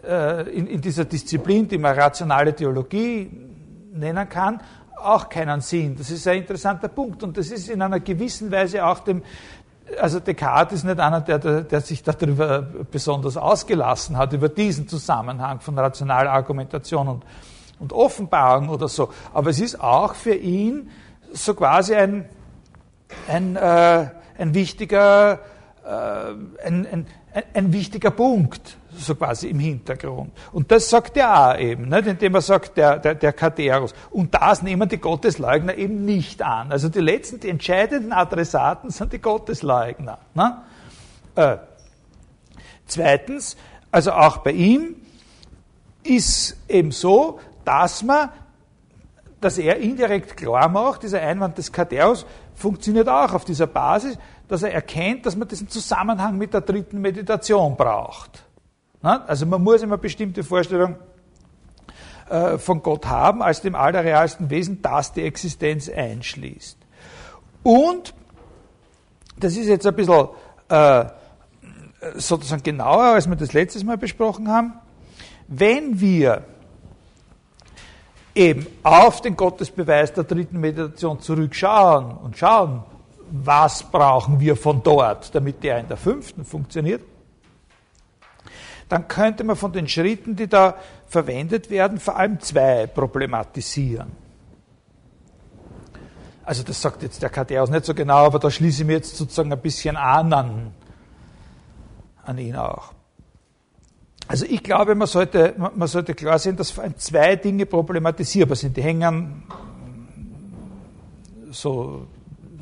[0.04, 3.32] äh, in, in dieser Disziplin, die man rationale Theologie
[3.94, 4.62] nennen kann,
[4.98, 5.96] auch keinen Sinn.
[5.98, 9.24] Das ist ein interessanter Punkt und das ist in einer gewissen Weise auch dem,
[10.00, 15.60] also Descartes ist nicht einer, der, der sich darüber besonders ausgelassen hat, über diesen Zusammenhang
[15.60, 17.24] von rationaler Argumentation und,
[17.80, 19.10] und Offenbarung oder so.
[19.34, 20.90] Aber es ist auch für ihn
[21.34, 22.26] so quasi ein,
[23.28, 25.40] ein, äh, ein wichtiger,
[25.86, 27.08] äh, ein, ein,
[27.54, 30.32] ein wichtiger Punkt, so quasi im Hintergrund.
[30.54, 32.08] Und das sagt er auch eben, nicht?
[32.08, 33.94] indem er sagt, der, der, der Katerus.
[34.12, 36.72] Und das nehmen die Gottesleugner eben nicht an.
[36.72, 40.20] Also die letzten, die entscheidenden Adressaten sind die Gottesleugner.
[40.34, 40.62] Ne?
[41.36, 41.58] Äh,
[42.86, 43.58] zweitens,
[43.92, 44.96] also auch bei ihm
[46.04, 48.30] ist eben so, dass man,
[49.42, 54.64] dass er indirekt klar macht, dieser Einwand des Katerus funktioniert auch auf dieser Basis, dass
[54.64, 58.44] er erkennt, dass man diesen Zusammenhang mit der dritten Meditation braucht.
[59.02, 60.96] Also man muss immer bestimmte Vorstellung
[62.30, 66.78] äh, von Gott haben, als dem allerrealsten Wesen, das die Existenz einschließt.
[67.62, 68.14] Und,
[69.38, 70.28] das ist jetzt ein bisschen
[70.70, 71.06] äh,
[72.16, 74.74] sozusagen genauer, als wir das letztes Mal besprochen haben,
[75.48, 76.44] wenn wir
[78.34, 82.84] eben auf den Gottesbeweis der dritten Meditation zurückschauen und schauen,
[83.32, 87.02] was brauchen wir von dort, damit der in der fünften funktioniert,
[88.90, 90.76] dann könnte man von den Schritten, die da
[91.08, 94.12] verwendet werden, vor allem zwei problematisieren.
[96.44, 99.16] Also das sagt jetzt der Kateus nicht so genau, aber da schließe ich mir jetzt
[99.18, 100.74] sozusagen ein bisschen an an,
[102.24, 102.94] an ihn auch.
[104.28, 108.56] Also ich glaube, man sollte, man sollte klar sehen, dass vor allem zwei Dinge problematisierbar
[108.56, 108.76] sind.
[108.78, 109.44] Die hängen
[111.52, 112.08] so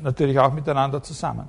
[0.04, 1.48] natürlich auch miteinander zusammen.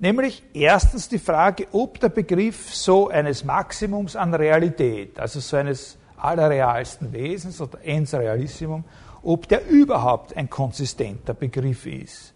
[0.00, 5.96] Nämlich erstens die Frage, ob der Begriff so eines Maximums an Realität, also so eines
[6.16, 8.82] allerrealsten Wesens oder ens realissimum,
[9.22, 12.34] ob der überhaupt ein konsistenter Begriff ist.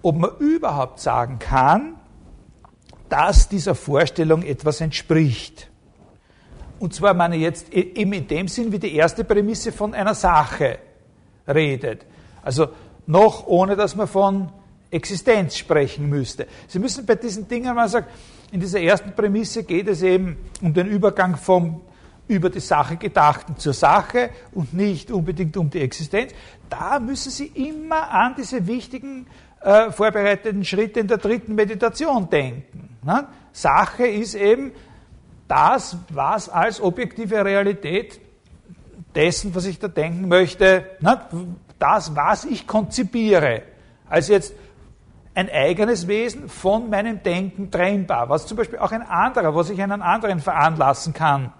[0.00, 1.96] Ob man überhaupt sagen kann,
[3.10, 5.68] dass dieser Vorstellung etwas entspricht.
[6.78, 10.14] Und zwar meine ich jetzt eben in dem Sinn, wie die erste Prämisse von einer
[10.14, 10.78] Sache
[11.46, 12.06] redet.
[12.42, 12.68] Also
[13.06, 14.50] noch ohne, dass man von
[14.92, 16.46] Existenz sprechen müsste.
[16.68, 18.06] Sie müssen bei diesen Dingen mal sagen,
[18.52, 21.80] in dieser ersten Prämisse geht es eben um den Übergang vom
[22.28, 26.32] über die Sache Gedachten zur Sache und nicht unbedingt um die Existenz.
[26.68, 29.26] Da müssen Sie immer an diese wichtigen
[29.60, 32.96] äh, vorbereiteten Schritte in der dritten Meditation denken.
[33.02, 33.26] Ne?
[33.52, 34.72] Sache ist eben
[35.48, 38.20] das, was als objektive Realität
[39.14, 41.20] dessen, was ich da denken möchte, ne?
[41.78, 43.62] das, was ich konzipiere,
[44.08, 44.54] als jetzt
[45.34, 49.82] ein eigenes Wesen von meinem Denken trennbar, was zum Beispiel auch ein anderer, was ich
[49.82, 51.52] einen anderen veranlassen kann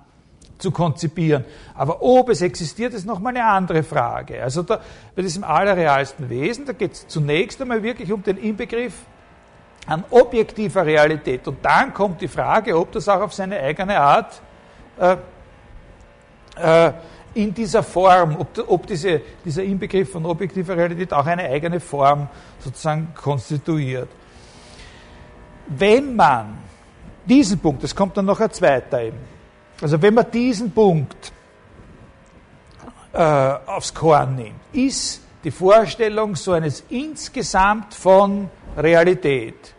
[0.58, 1.44] zu konzipieren.
[1.74, 4.42] Aber ob es existiert, ist nochmal eine andere Frage.
[4.42, 4.80] Also da,
[5.16, 8.94] bei diesem allerrealsten Wesen, da geht es zunächst einmal wirklich um den Inbegriff
[9.86, 11.48] an objektiver Realität.
[11.48, 14.40] Und dann kommt die Frage, ob das auch auf seine eigene Art
[14.98, 15.16] äh,
[16.56, 16.92] äh,
[17.34, 22.28] in dieser Form, ob, ob diese, dieser Inbegriff von objektiver Realität auch eine eigene Form
[22.58, 24.08] sozusagen konstituiert.
[25.66, 26.58] Wenn man
[27.26, 29.18] diesen Punkt, es kommt dann noch ein zweiter eben,
[29.80, 31.32] also wenn man diesen Punkt
[33.12, 39.74] äh, aufs Korn nimmt, ist die Vorstellung so eines insgesamt von Realität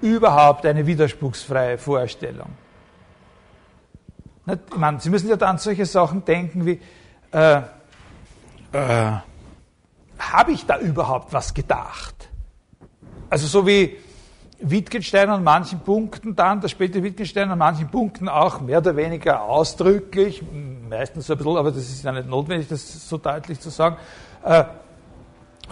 [0.00, 2.50] überhaupt eine widerspruchsfreie Vorstellung.
[4.46, 6.80] Ich meine, Sie müssen ja dann solche Sachen denken wie,
[7.32, 7.62] äh,
[8.72, 9.12] äh,
[10.18, 12.28] habe ich da überhaupt was gedacht?
[13.30, 13.96] Also so wie
[14.60, 19.42] Wittgenstein an manchen Punkten dann, der späte Wittgenstein an manchen Punkten auch mehr oder weniger
[19.42, 20.42] ausdrücklich,
[20.88, 23.96] meistens so ein bisschen, aber das ist ja nicht notwendig, das so deutlich zu sagen,
[24.44, 24.64] äh,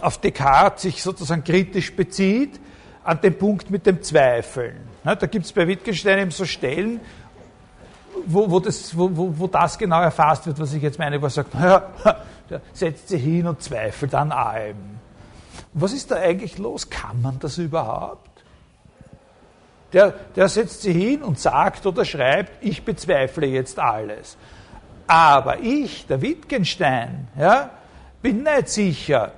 [0.01, 2.61] auf Descartes sich sozusagen kritisch bezieht,
[3.05, 4.77] an den Punkt mit dem Zweifeln.
[5.05, 7.01] da gibt es bei Wittgenstein eben so Stellen,
[8.27, 11.31] wo, wo, das, wo, wo, das genau erfasst wird, was ich jetzt meine, wo er
[11.31, 11.83] sagt, naja,
[12.49, 14.77] der setzt sich hin und zweifelt an allem.
[15.73, 16.91] Was ist da eigentlich los?
[16.91, 18.29] Kann man das überhaupt?
[19.93, 24.37] Der, der setzt sich hin und sagt oder schreibt, ich bezweifle jetzt alles.
[25.07, 27.71] Aber ich, der Wittgenstein, ja,
[28.23, 29.33] bin nicht sicher,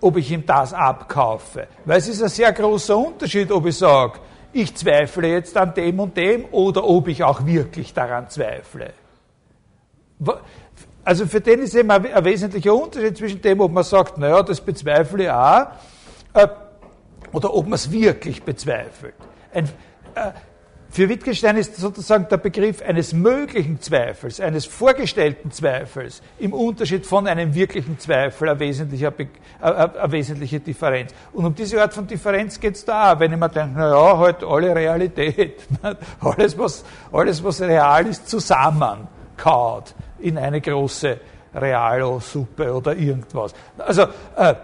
[0.00, 1.66] ob ich ihm das abkaufe.
[1.84, 4.20] Weil es ist ein sehr großer Unterschied, ob ich sage,
[4.52, 8.92] ich zweifle jetzt an dem und dem oder ob ich auch wirklich daran zweifle.
[11.04, 14.60] Also für den ist eben ein, wesentlicher Unterschied zwischen dem, ob man sagt, naja, das
[14.60, 15.66] bezweifle ich auch,
[16.34, 16.48] äh,
[17.32, 19.14] oder ob man es wirklich bezweifelt.
[19.52, 19.66] Ein,
[20.14, 20.32] äh,
[20.90, 27.26] für Wittgenstein ist sozusagen der Begriff eines möglichen Zweifels, eines vorgestellten Zweifels im Unterschied von
[27.26, 29.12] einem wirklichen Zweifel eine wesentliche,
[29.60, 31.12] eine wesentliche Differenz.
[31.32, 34.18] Und um diese Art von Differenz geht es da auch, wenn ich mir denke, naja,
[34.18, 35.60] halt alle Realität,
[36.20, 41.20] alles was, alles was real ist, zusammenkaut in eine große
[41.54, 43.52] Realo-Suppe oder irgendwas.
[43.76, 44.02] Also,
[44.36, 44.54] äh,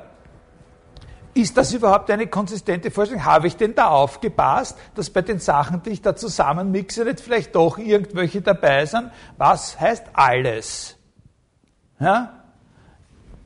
[1.35, 3.25] ist das überhaupt eine konsistente Vorstellung?
[3.25, 7.55] Habe ich denn da aufgepasst, dass bei den Sachen, die ich da zusammenmixe, nicht vielleicht
[7.55, 9.11] doch irgendwelche dabei sind?
[9.37, 10.97] Was heißt alles?
[11.99, 12.45] Ja?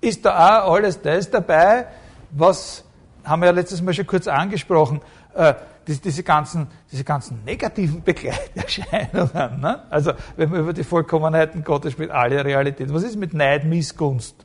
[0.01, 1.87] Ist da auch alles das dabei,
[2.31, 2.85] was,
[3.25, 5.01] haben wir ja letztes Mal schon kurz angesprochen,
[5.35, 5.55] äh,
[5.87, 9.61] diese, ganzen, diese ganzen negativen Begleiterscheinungen.
[9.61, 9.83] Ne?
[9.89, 12.93] Also, wenn man über die Vollkommenheiten Gottes spielt, alle Realität.
[12.93, 14.45] Was ist mit Neid, Missgunst?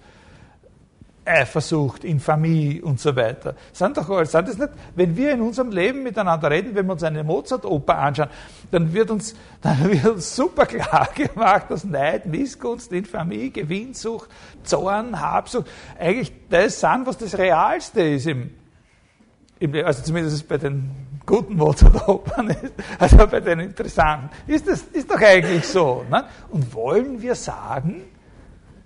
[1.25, 3.55] Eifersucht, Infamie und so weiter.
[3.71, 6.93] Sind doch alles, sind das nicht, wenn wir in unserem Leben miteinander reden, wenn wir
[6.93, 8.29] uns eine Mozart-Oper anschauen,
[8.71, 14.29] dann wird uns, dann wird uns super klar gemacht, dass Neid, Missgunst, Infamie, Gewinnsucht,
[14.63, 18.51] Zorn, Habsucht eigentlich das sind, was das Realste ist im,
[19.59, 20.91] im also zumindest bei den
[21.25, 22.55] guten Mozart-Opern,
[22.99, 24.29] also bei den interessanten.
[24.47, 26.03] Ist das, ist doch eigentlich so.
[26.09, 26.25] Ne?
[26.49, 28.03] Und wollen wir sagen,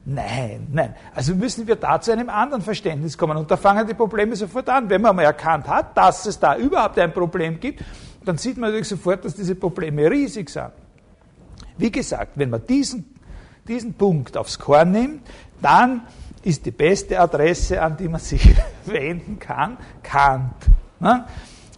[0.10, 0.96] Nein, nein.
[1.13, 3.36] Also müssen wir da zu einem anderen Verständnis kommen.
[3.36, 4.89] Und da fangen die Probleme sofort an.
[4.89, 7.84] Wenn man mal erkannt hat, dass es da überhaupt ein Problem gibt,
[8.24, 10.72] dann sieht man natürlich sofort, dass diese Probleme riesig sind.
[11.78, 13.17] Wie gesagt, wenn man diesen,
[13.67, 15.28] diesen Punkt aufs Korn nimmt,
[15.62, 16.04] dann
[16.41, 20.56] ist die beste Adresse, an die man sich wenden kann, Kant.
[21.02, 21.26] Ne?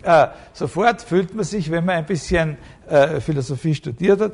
[0.04, 4.34] Äh, sofort fühlt man sich, wenn man ein bisschen äh, Philosophie studiert hat,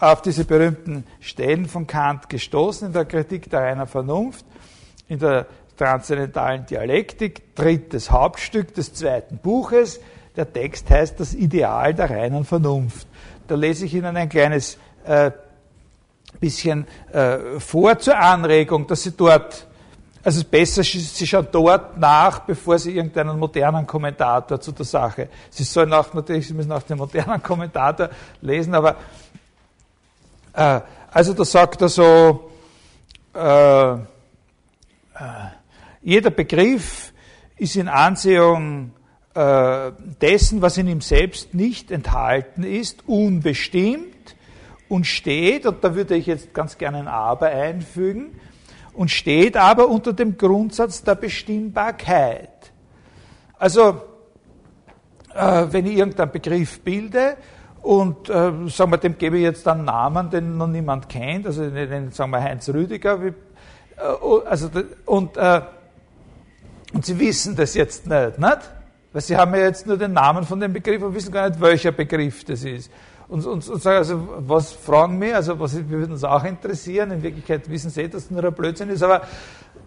[0.00, 4.44] auf diese berühmten Stellen von Kant gestoßen in der Kritik der reinen Vernunft,
[5.08, 10.00] in der transzendentalen Dialektik, drittes Hauptstück des zweiten Buches.
[10.36, 13.06] Der Text heißt Das Ideal der reinen Vernunft.
[13.46, 15.30] Da lese ich Ihnen ein kleines äh,
[16.38, 19.66] bisschen äh, vor zur Anregung, dass Sie dort,
[20.22, 25.28] also besser, Sie schauen dort nach, bevor Sie irgendeinen modernen Kommentator zu der Sache.
[25.50, 28.10] Sie sollen auch natürlich, Sie müssen auch den modernen Kommentator
[28.42, 28.96] lesen, aber
[30.58, 30.80] äh,
[31.12, 32.50] also da sagt er so,
[33.34, 33.98] äh, äh,
[36.02, 37.12] jeder Begriff
[37.56, 38.92] ist in Ansehung
[40.20, 44.34] dessen, was in ihm selbst nicht enthalten ist, unbestimmt
[44.88, 48.40] und steht, und da würde ich jetzt ganz gerne ein Aber einfügen,
[48.94, 52.72] und steht aber unter dem Grundsatz der Bestimmbarkeit.
[53.60, 54.02] Also,
[55.34, 57.36] wenn ich irgendeinen Begriff bilde,
[57.88, 61.70] und äh, sagen wir, dem gebe ich jetzt einen Namen, den noch niemand kennt, also
[61.70, 63.24] den, sagen wir Heinz Rüdiger.
[63.24, 63.32] Wie, äh,
[64.44, 64.68] also,
[65.06, 65.62] und äh,
[66.92, 68.58] Und Sie wissen das jetzt nicht, nicht?
[69.10, 71.58] Weil Sie haben ja jetzt nur den Namen von dem Begriff und wissen gar nicht,
[71.62, 72.90] welcher Begriff das ist.
[73.26, 77.22] Und, und, und sagen, also, was fragen mich, also, was würde uns auch interessieren, in
[77.22, 79.22] Wirklichkeit wissen Sie, dass es nur ein Blödsinn ist, aber,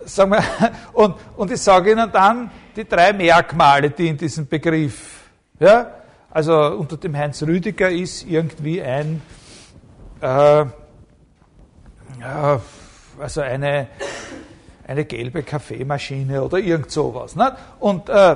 [0.05, 0.43] sagen wir,
[0.93, 5.29] und, und ich sage Ihnen dann die drei Merkmale, die in diesem Begriff,
[5.59, 6.00] ja,
[6.31, 9.21] also unter dem Heinz Rüdiger ist irgendwie ein,
[10.21, 10.65] äh,
[13.19, 13.87] also eine,
[14.87, 17.35] eine gelbe Kaffeemaschine oder irgend sowas.
[17.35, 17.53] Nicht?
[17.79, 18.35] Und äh,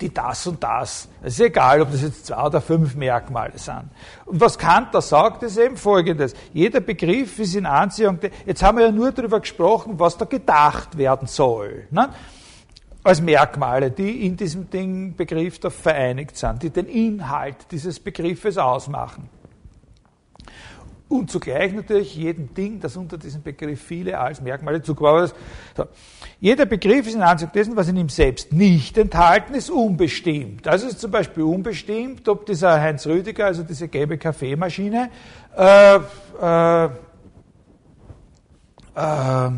[0.00, 1.08] die das und das.
[1.22, 3.88] Es ist egal, ob das jetzt zwei oder fünf Merkmale sind.
[4.26, 6.34] Und was Kant da sagt, ist eben folgendes.
[6.52, 10.96] Jeder Begriff ist in Anziehung, jetzt haben wir ja nur darüber gesprochen, was da gedacht
[10.96, 11.88] werden soll.
[11.90, 12.10] Ne?
[13.08, 18.58] Als Merkmale, die in diesem Ding Begriff da vereinigt sind, die den Inhalt dieses Begriffes
[18.58, 19.30] ausmachen.
[21.08, 25.34] Und zugleich natürlich jedem Ding, das unter diesem Begriff viele als Merkmale zugeworfen
[25.74, 25.86] so.
[26.38, 30.68] Jeder Begriff ist in Anzug dessen, was in ihm selbst nicht enthalten ist, unbestimmt.
[30.68, 35.08] Also ist zum Beispiel unbestimmt, ob dieser Heinz Rüdiger, also diese gelbe Kaffeemaschine,
[35.56, 35.96] äh,
[36.42, 36.84] äh,
[38.94, 39.50] äh,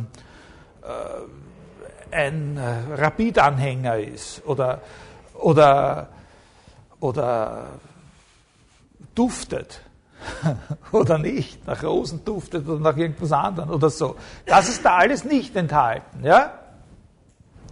[2.13, 2.59] ein
[2.97, 4.81] Rapid-Anhänger ist oder,
[5.35, 6.09] oder,
[7.01, 7.67] oder
[9.15, 9.83] duftet
[10.93, 14.17] oder nicht, nach Rosen duftet oder nach irgendwas anderem oder so.
[14.47, 16.25] Das ist da alles nicht enthalten.
[16.25, 16.53] Ja?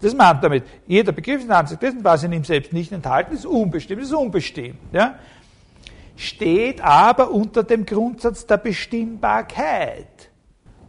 [0.00, 3.44] Das meint damit, jeder Begriff in Ansicht dessen, was in ihm selbst nicht enthalten ist,
[3.44, 4.78] unbestimmt, ist unbestimmt.
[4.92, 5.18] Ja?
[6.16, 10.27] Steht aber unter dem Grundsatz der Bestimmbarkeit.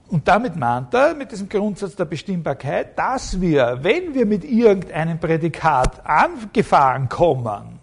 [0.09, 5.19] Und damit meint er, mit diesem Grundsatz der Bestimmbarkeit, dass wir, wenn wir mit irgendeinem
[5.19, 7.79] Prädikat angefahren kommen,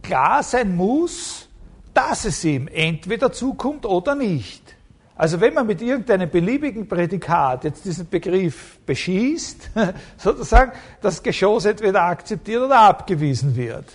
[0.00, 1.48] klar sein muss,
[1.92, 4.62] dass es ihm entweder zukommt oder nicht.
[5.16, 9.70] Also wenn man mit irgendeinem beliebigen Prädikat jetzt diesen Begriff beschießt,
[10.16, 13.86] sozusagen, das Geschoss entweder akzeptiert oder abgewiesen wird.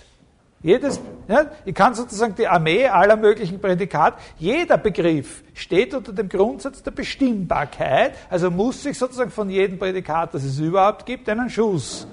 [0.64, 0.98] Jedes,
[1.28, 6.82] ja, ich kann sozusagen die Armee aller möglichen Prädikat, jeder Begriff steht unter dem Grundsatz
[6.82, 12.06] der Bestimmbarkeit, also muss sich sozusagen von jedem Prädikat, das es überhaupt gibt, einen Schuss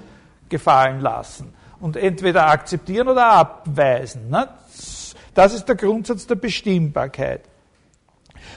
[0.50, 4.28] gefallen lassen und entweder akzeptieren oder abweisen.
[4.28, 4.46] Ne?
[5.32, 7.48] Das ist der Grundsatz der Bestimmbarkeit.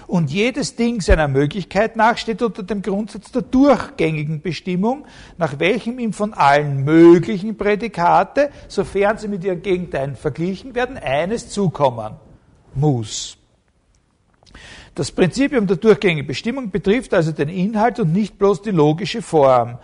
[0.08, 5.06] Und jedes Ding seiner Möglichkeit nach steht unter dem Grundsatz der durchgängigen Bestimmung,
[5.38, 11.50] nach welchem ihm von allen möglichen Prädikate, sofern sie mit ihren Gegenteilen verglichen werden, eines
[11.50, 12.16] zukommen
[12.76, 13.38] muss.
[14.96, 19.78] Das Prinzipium der durchgängigen Bestimmung betrifft also den Inhalt und nicht bloß die logische Form.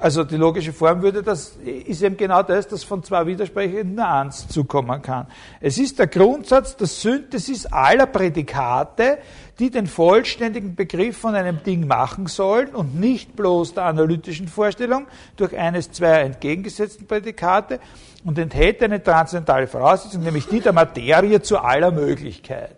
[0.00, 4.46] Also die logische Form würde das, ist eben genau das, dass von zwei Widersprechenden eins
[4.46, 5.26] zukommen kann.
[5.60, 9.18] Es ist der Grundsatz der Synthesis aller Prädikate,
[9.58, 15.08] die den vollständigen Begriff von einem Ding machen sollen und nicht bloß der analytischen Vorstellung
[15.36, 17.80] durch eines zwei entgegengesetzten Prädikate
[18.24, 22.76] und enthält eine transzendentale Voraussetzung, nämlich die der Materie zu aller Möglichkeit.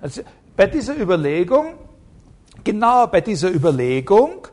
[0.00, 0.22] Also
[0.56, 1.74] bei dieser Überlegung,
[2.62, 4.46] genau bei dieser Überlegung,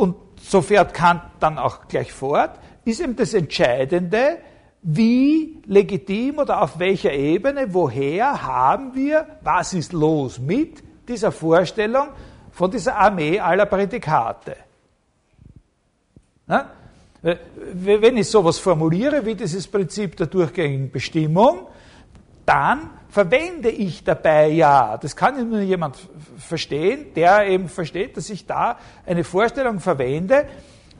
[0.00, 0.16] und
[0.50, 4.38] so fährt Kant dann auch gleich fort, ist eben das Entscheidende,
[4.82, 12.08] wie legitim oder auf welcher Ebene, woher haben wir, was ist los mit dieser Vorstellung
[12.50, 14.56] von dieser Armee aller Prädikate.
[16.46, 16.70] Na?
[17.22, 21.66] Wenn ich sowas formuliere wie dieses Prinzip der durchgängigen Bestimmung,
[22.46, 25.96] dann verwende ich dabei ja, das kann nur jemand
[26.38, 30.46] verstehen, der eben versteht, dass ich da eine Vorstellung verwende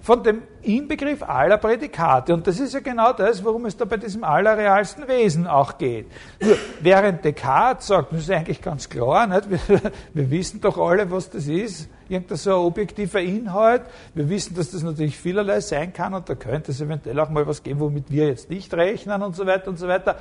[0.03, 2.33] von dem Inbegriff aller Prädikate.
[2.33, 6.07] Und das ist ja genau das, worum es da bei diesem allerrealsten Wesen auch geht.
[6.41, 9.51] Nur, während Descartes sagt, das ist eigentlich ganz klar, nicht?
[9.51, 9.81] Wir,
[10.15, 13.83] wir wissen doch alle, was das ist, irgendein so ein objektiver Inhalt.
[14.15, 17.47] Wir wissen, dass das natürlich vielerlei sein kann und da könnte es eventuell auch mal
[17.47, 20.17] was geben, womit wir jetzt nicht rechnen und so weiter und so weiter.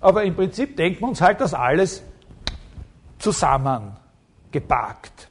[0.00, 2.02] Aber im Prinzip denken wir uns halt das alles
[3.18, 5.28] zusammengepackt.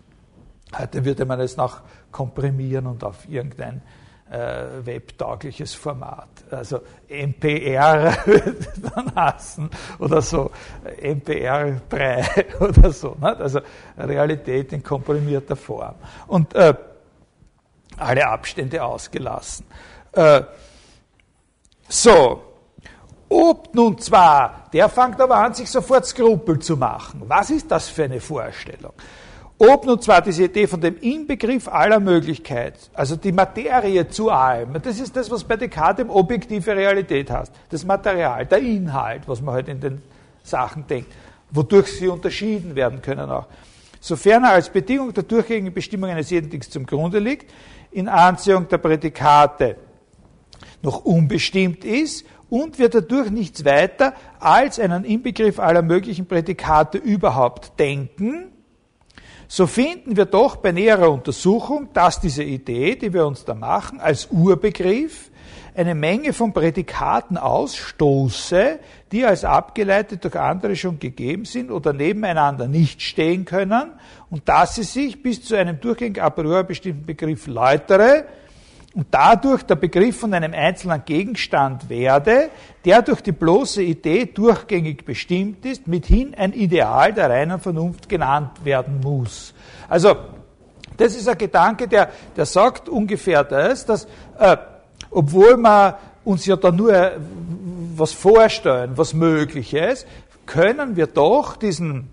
[0.77, 3.81] Heute würde man es noch komprimieren und auf irgendein
[4.29, 6.29] äh, webtaugliches Format.
[6.51, 8.15] Also MPR
[8.93, 10.51] dann hassen oder so,
[11.01, 13.15] MPR 3 oder so.
[13.19, 13.41] Nicht?
[13.41, 13.61] Also
[13.97, 15.95] Realität in komprimierter Form.
[16.27, 16.75] Und äh,
[17.97, 19.65] alle Abstände ausgelassen.
[20.11, 20.43] Äh,
[21.87, 22.48] so,
[23.29, 27.21] ob nun zwar, der fängt aber an, sich sofort Skrupel zu machen.
[27.27, 28.93] Was ist das für eine Vorstellung?
[29.61, 34.81] Ob nun zwar diese Idee von dem Inbegriff aller Möglichkeit, also die Materie zu allem,
[34.81, 37.51] das ist das, was bei Descartes objektive Realität heißt.
[37.69, 40.01] Das Material, der Inhalt, was man halt in den
[40.43, 41.11] Sachen denkt,
[41.51, 43.47] wodurch sie unterschieden werden können auch.
[43.99, 47.51] Sofern er als Bedingung der durchgängigen Bestimmung eines jeden Dings zum Grunde liegt,
[47.91, 49.75] in Anziehung der Prädikate
[50.81, 57.79] noch unbestimmt ist und wir dadurch nichts weiter als einen Inbegriff aller möglichen Prädikate überhaupt
[57.79, 58.51] denken,
[59.51, 63.99] so finden wir doch bei näherer Untersuchung, dass diese Idee, die wir uns da machen,
[63.99, 65.31] als Urbegriff
[65.75, 68.79] eine Menge von Prädikaten ausstoße,
[69.11, 73.93] die als abgeleitet durch andere schon gegeben sind oder nebeneinander nicht stehen können
[74.29, 78.25] und dass sie sich bis zu einem durchgängig a priori bestimmten Begriff läutere,
[78.95, 82.49] und dadurch der Begriff von einem einzelnen Gegenstand werde,
[82.85, 88.65] der durch die bloße Idee durchgängig bestimmt ist, mithin ein Ideal der reinen Vernunft genannt
[88.65, 89.53] werden muss.
[89.87, 90.15] Also,
[90.97, 94.05] das ist ein Gedanke, der, der sagt ungefähr das, dass,
[94.39, 94.57] äh,
[95.11, 97.11] obwohl wir uns ja da nur äh,
[97.95, 100.07] was vorstellen, was möglich ist,
[100.45, 102.09] können wir doch diesen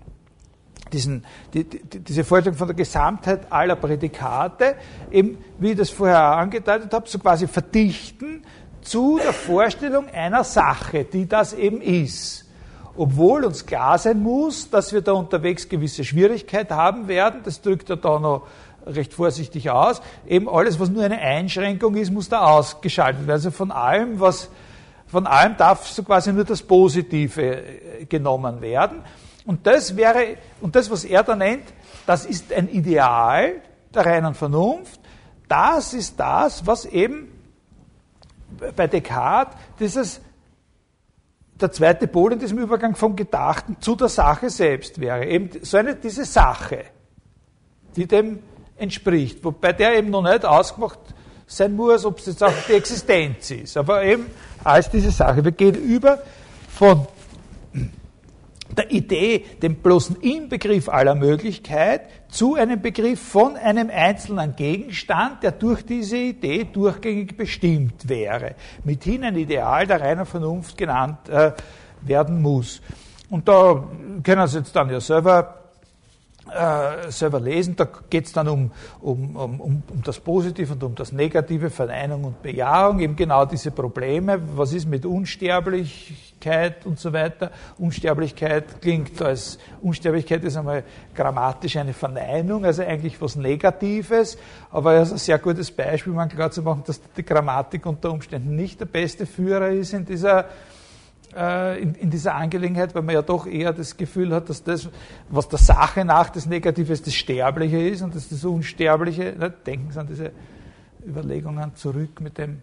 [0.91, 4.75] diesen, die, die, diese Vorstellung von der Gesamtheit aller Prädikate,
[5.11, 8.43] eben, wie ich das vorher angedeutet habe, so quasi verdichten
[8.81, 12.45] zu der Vorstellung einer Sache, die das eben ist.
[12.95, 17.89] Obwohl uns klar sein muss, dass wir da unterwegs gewisse Schwierigkeiten haben werden, das drückt
[17.89, 18.47] er da noch
[18.87, 23.31] recht vorsichtig aus, eben alles, was nur eine Einschränkung ist, muss da ausgeschaltet werden.
[23.31, 24.49] Also von allem, was,
[25.05, 27.61] von allem darf so quasi nur das Positive
[28.09, 29.03] genommen werden.
[29.47, 31.63] Und das wäre, und das, was er da nennt,
[32.05, 33.61] das ist ein Ideal
[33.93, 34.99] der reinen Vernunft.
[35.47, 37.31] Das ist das, was eben
[38.75, 40.21] bei Descartes dieses,
[41.59, 45.25] der zweite Pol in diesem Übergang vom Gedachten zu der Sache selbst wäre.
[45.25, 46.83] Eben so eine, diese Sache,
[47.95, 48.39] die dem
[48.75, 50.99] entspricht, wobei der eben noch nicht ausgemacht
[51.47, 54.25] sein muss, ob es jetzt auch die Existenz ist, aber eben
[54.65, 55.41] als diese Sache.
[55.41, 56.21] Wir gehen über
[56.67, 57.07] von
[58.77, 65.51] der Idee, dem bloßen Inbegriff aller Möglichkeit, zu einem Begriff von einem einzelnen Gegenstand, der
[65.51, 71.51] durch diese Idee durchgängig bestimmt wäre, mithin ein Ideal der reinen Vernunft genannt äh,
[72.01, 72.81] werden muss.
[73.29, 73.87] Und da
[74.23, 75.66] können Sie jetzt dann ja selber
[76.49, 77.75] äh, selber lesen.
[77.75, 78.71] Da geht es dann um,
[79.01, 83.71] um, um, um das Positive und um das Negative, Verneinung und Bejahung, eben genau diese
[83.71, 84.39] Probleme.
[84.55, 87.51] Was ist mit Unsterblichkeit und so weiter?
[87.77, 90.83] Unsterblichkeit klingt als, Unsterblichkeit ist einmal
[91.13, 94.37] grammatisch eine Verneinung, also eigentlich was Negatives,
[94.71, 98.11] aber es ist ein sehr gutes Beispiel, um klar zu machen, dass die Grammatik unter
[98.11, 100.45] Umständen nicht der beste Führer ist in dieser
[101.37, 104.89] äh, in, in, dieser Angelegenheit, weil man ja doch eher das Gefühl hat, dass das,
[105.29, 109.51] was der Sache nach das Negative ist, das Sterbliche ist und dass das Unsterbliche, ne,
[109.51, 110.31] denken Sie an diese
[111.05, 112.61] Überlegungen zurück mit dem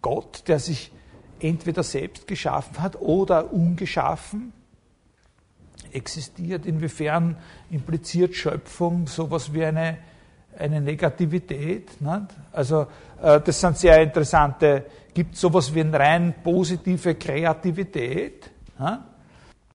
[0.00, 0.90] Gott, der sich
[1.38, 4.52] entweder selbst geschaffen hat oder ungeschaffen
[5.92, 6.66] existiert.
[6.66, 7.36] Inwiefern
[7.70, 9.98] impliziert Schöpfung sowas wie eine,
[10.58, 12.00] eine Negativität?
[12.00, 12.26] Nicht?
[12.52, 12.86] Also
[13.22, 18.50] äh, das sind sehr interessante gibt es sowas wie eine rein positive Kreativität?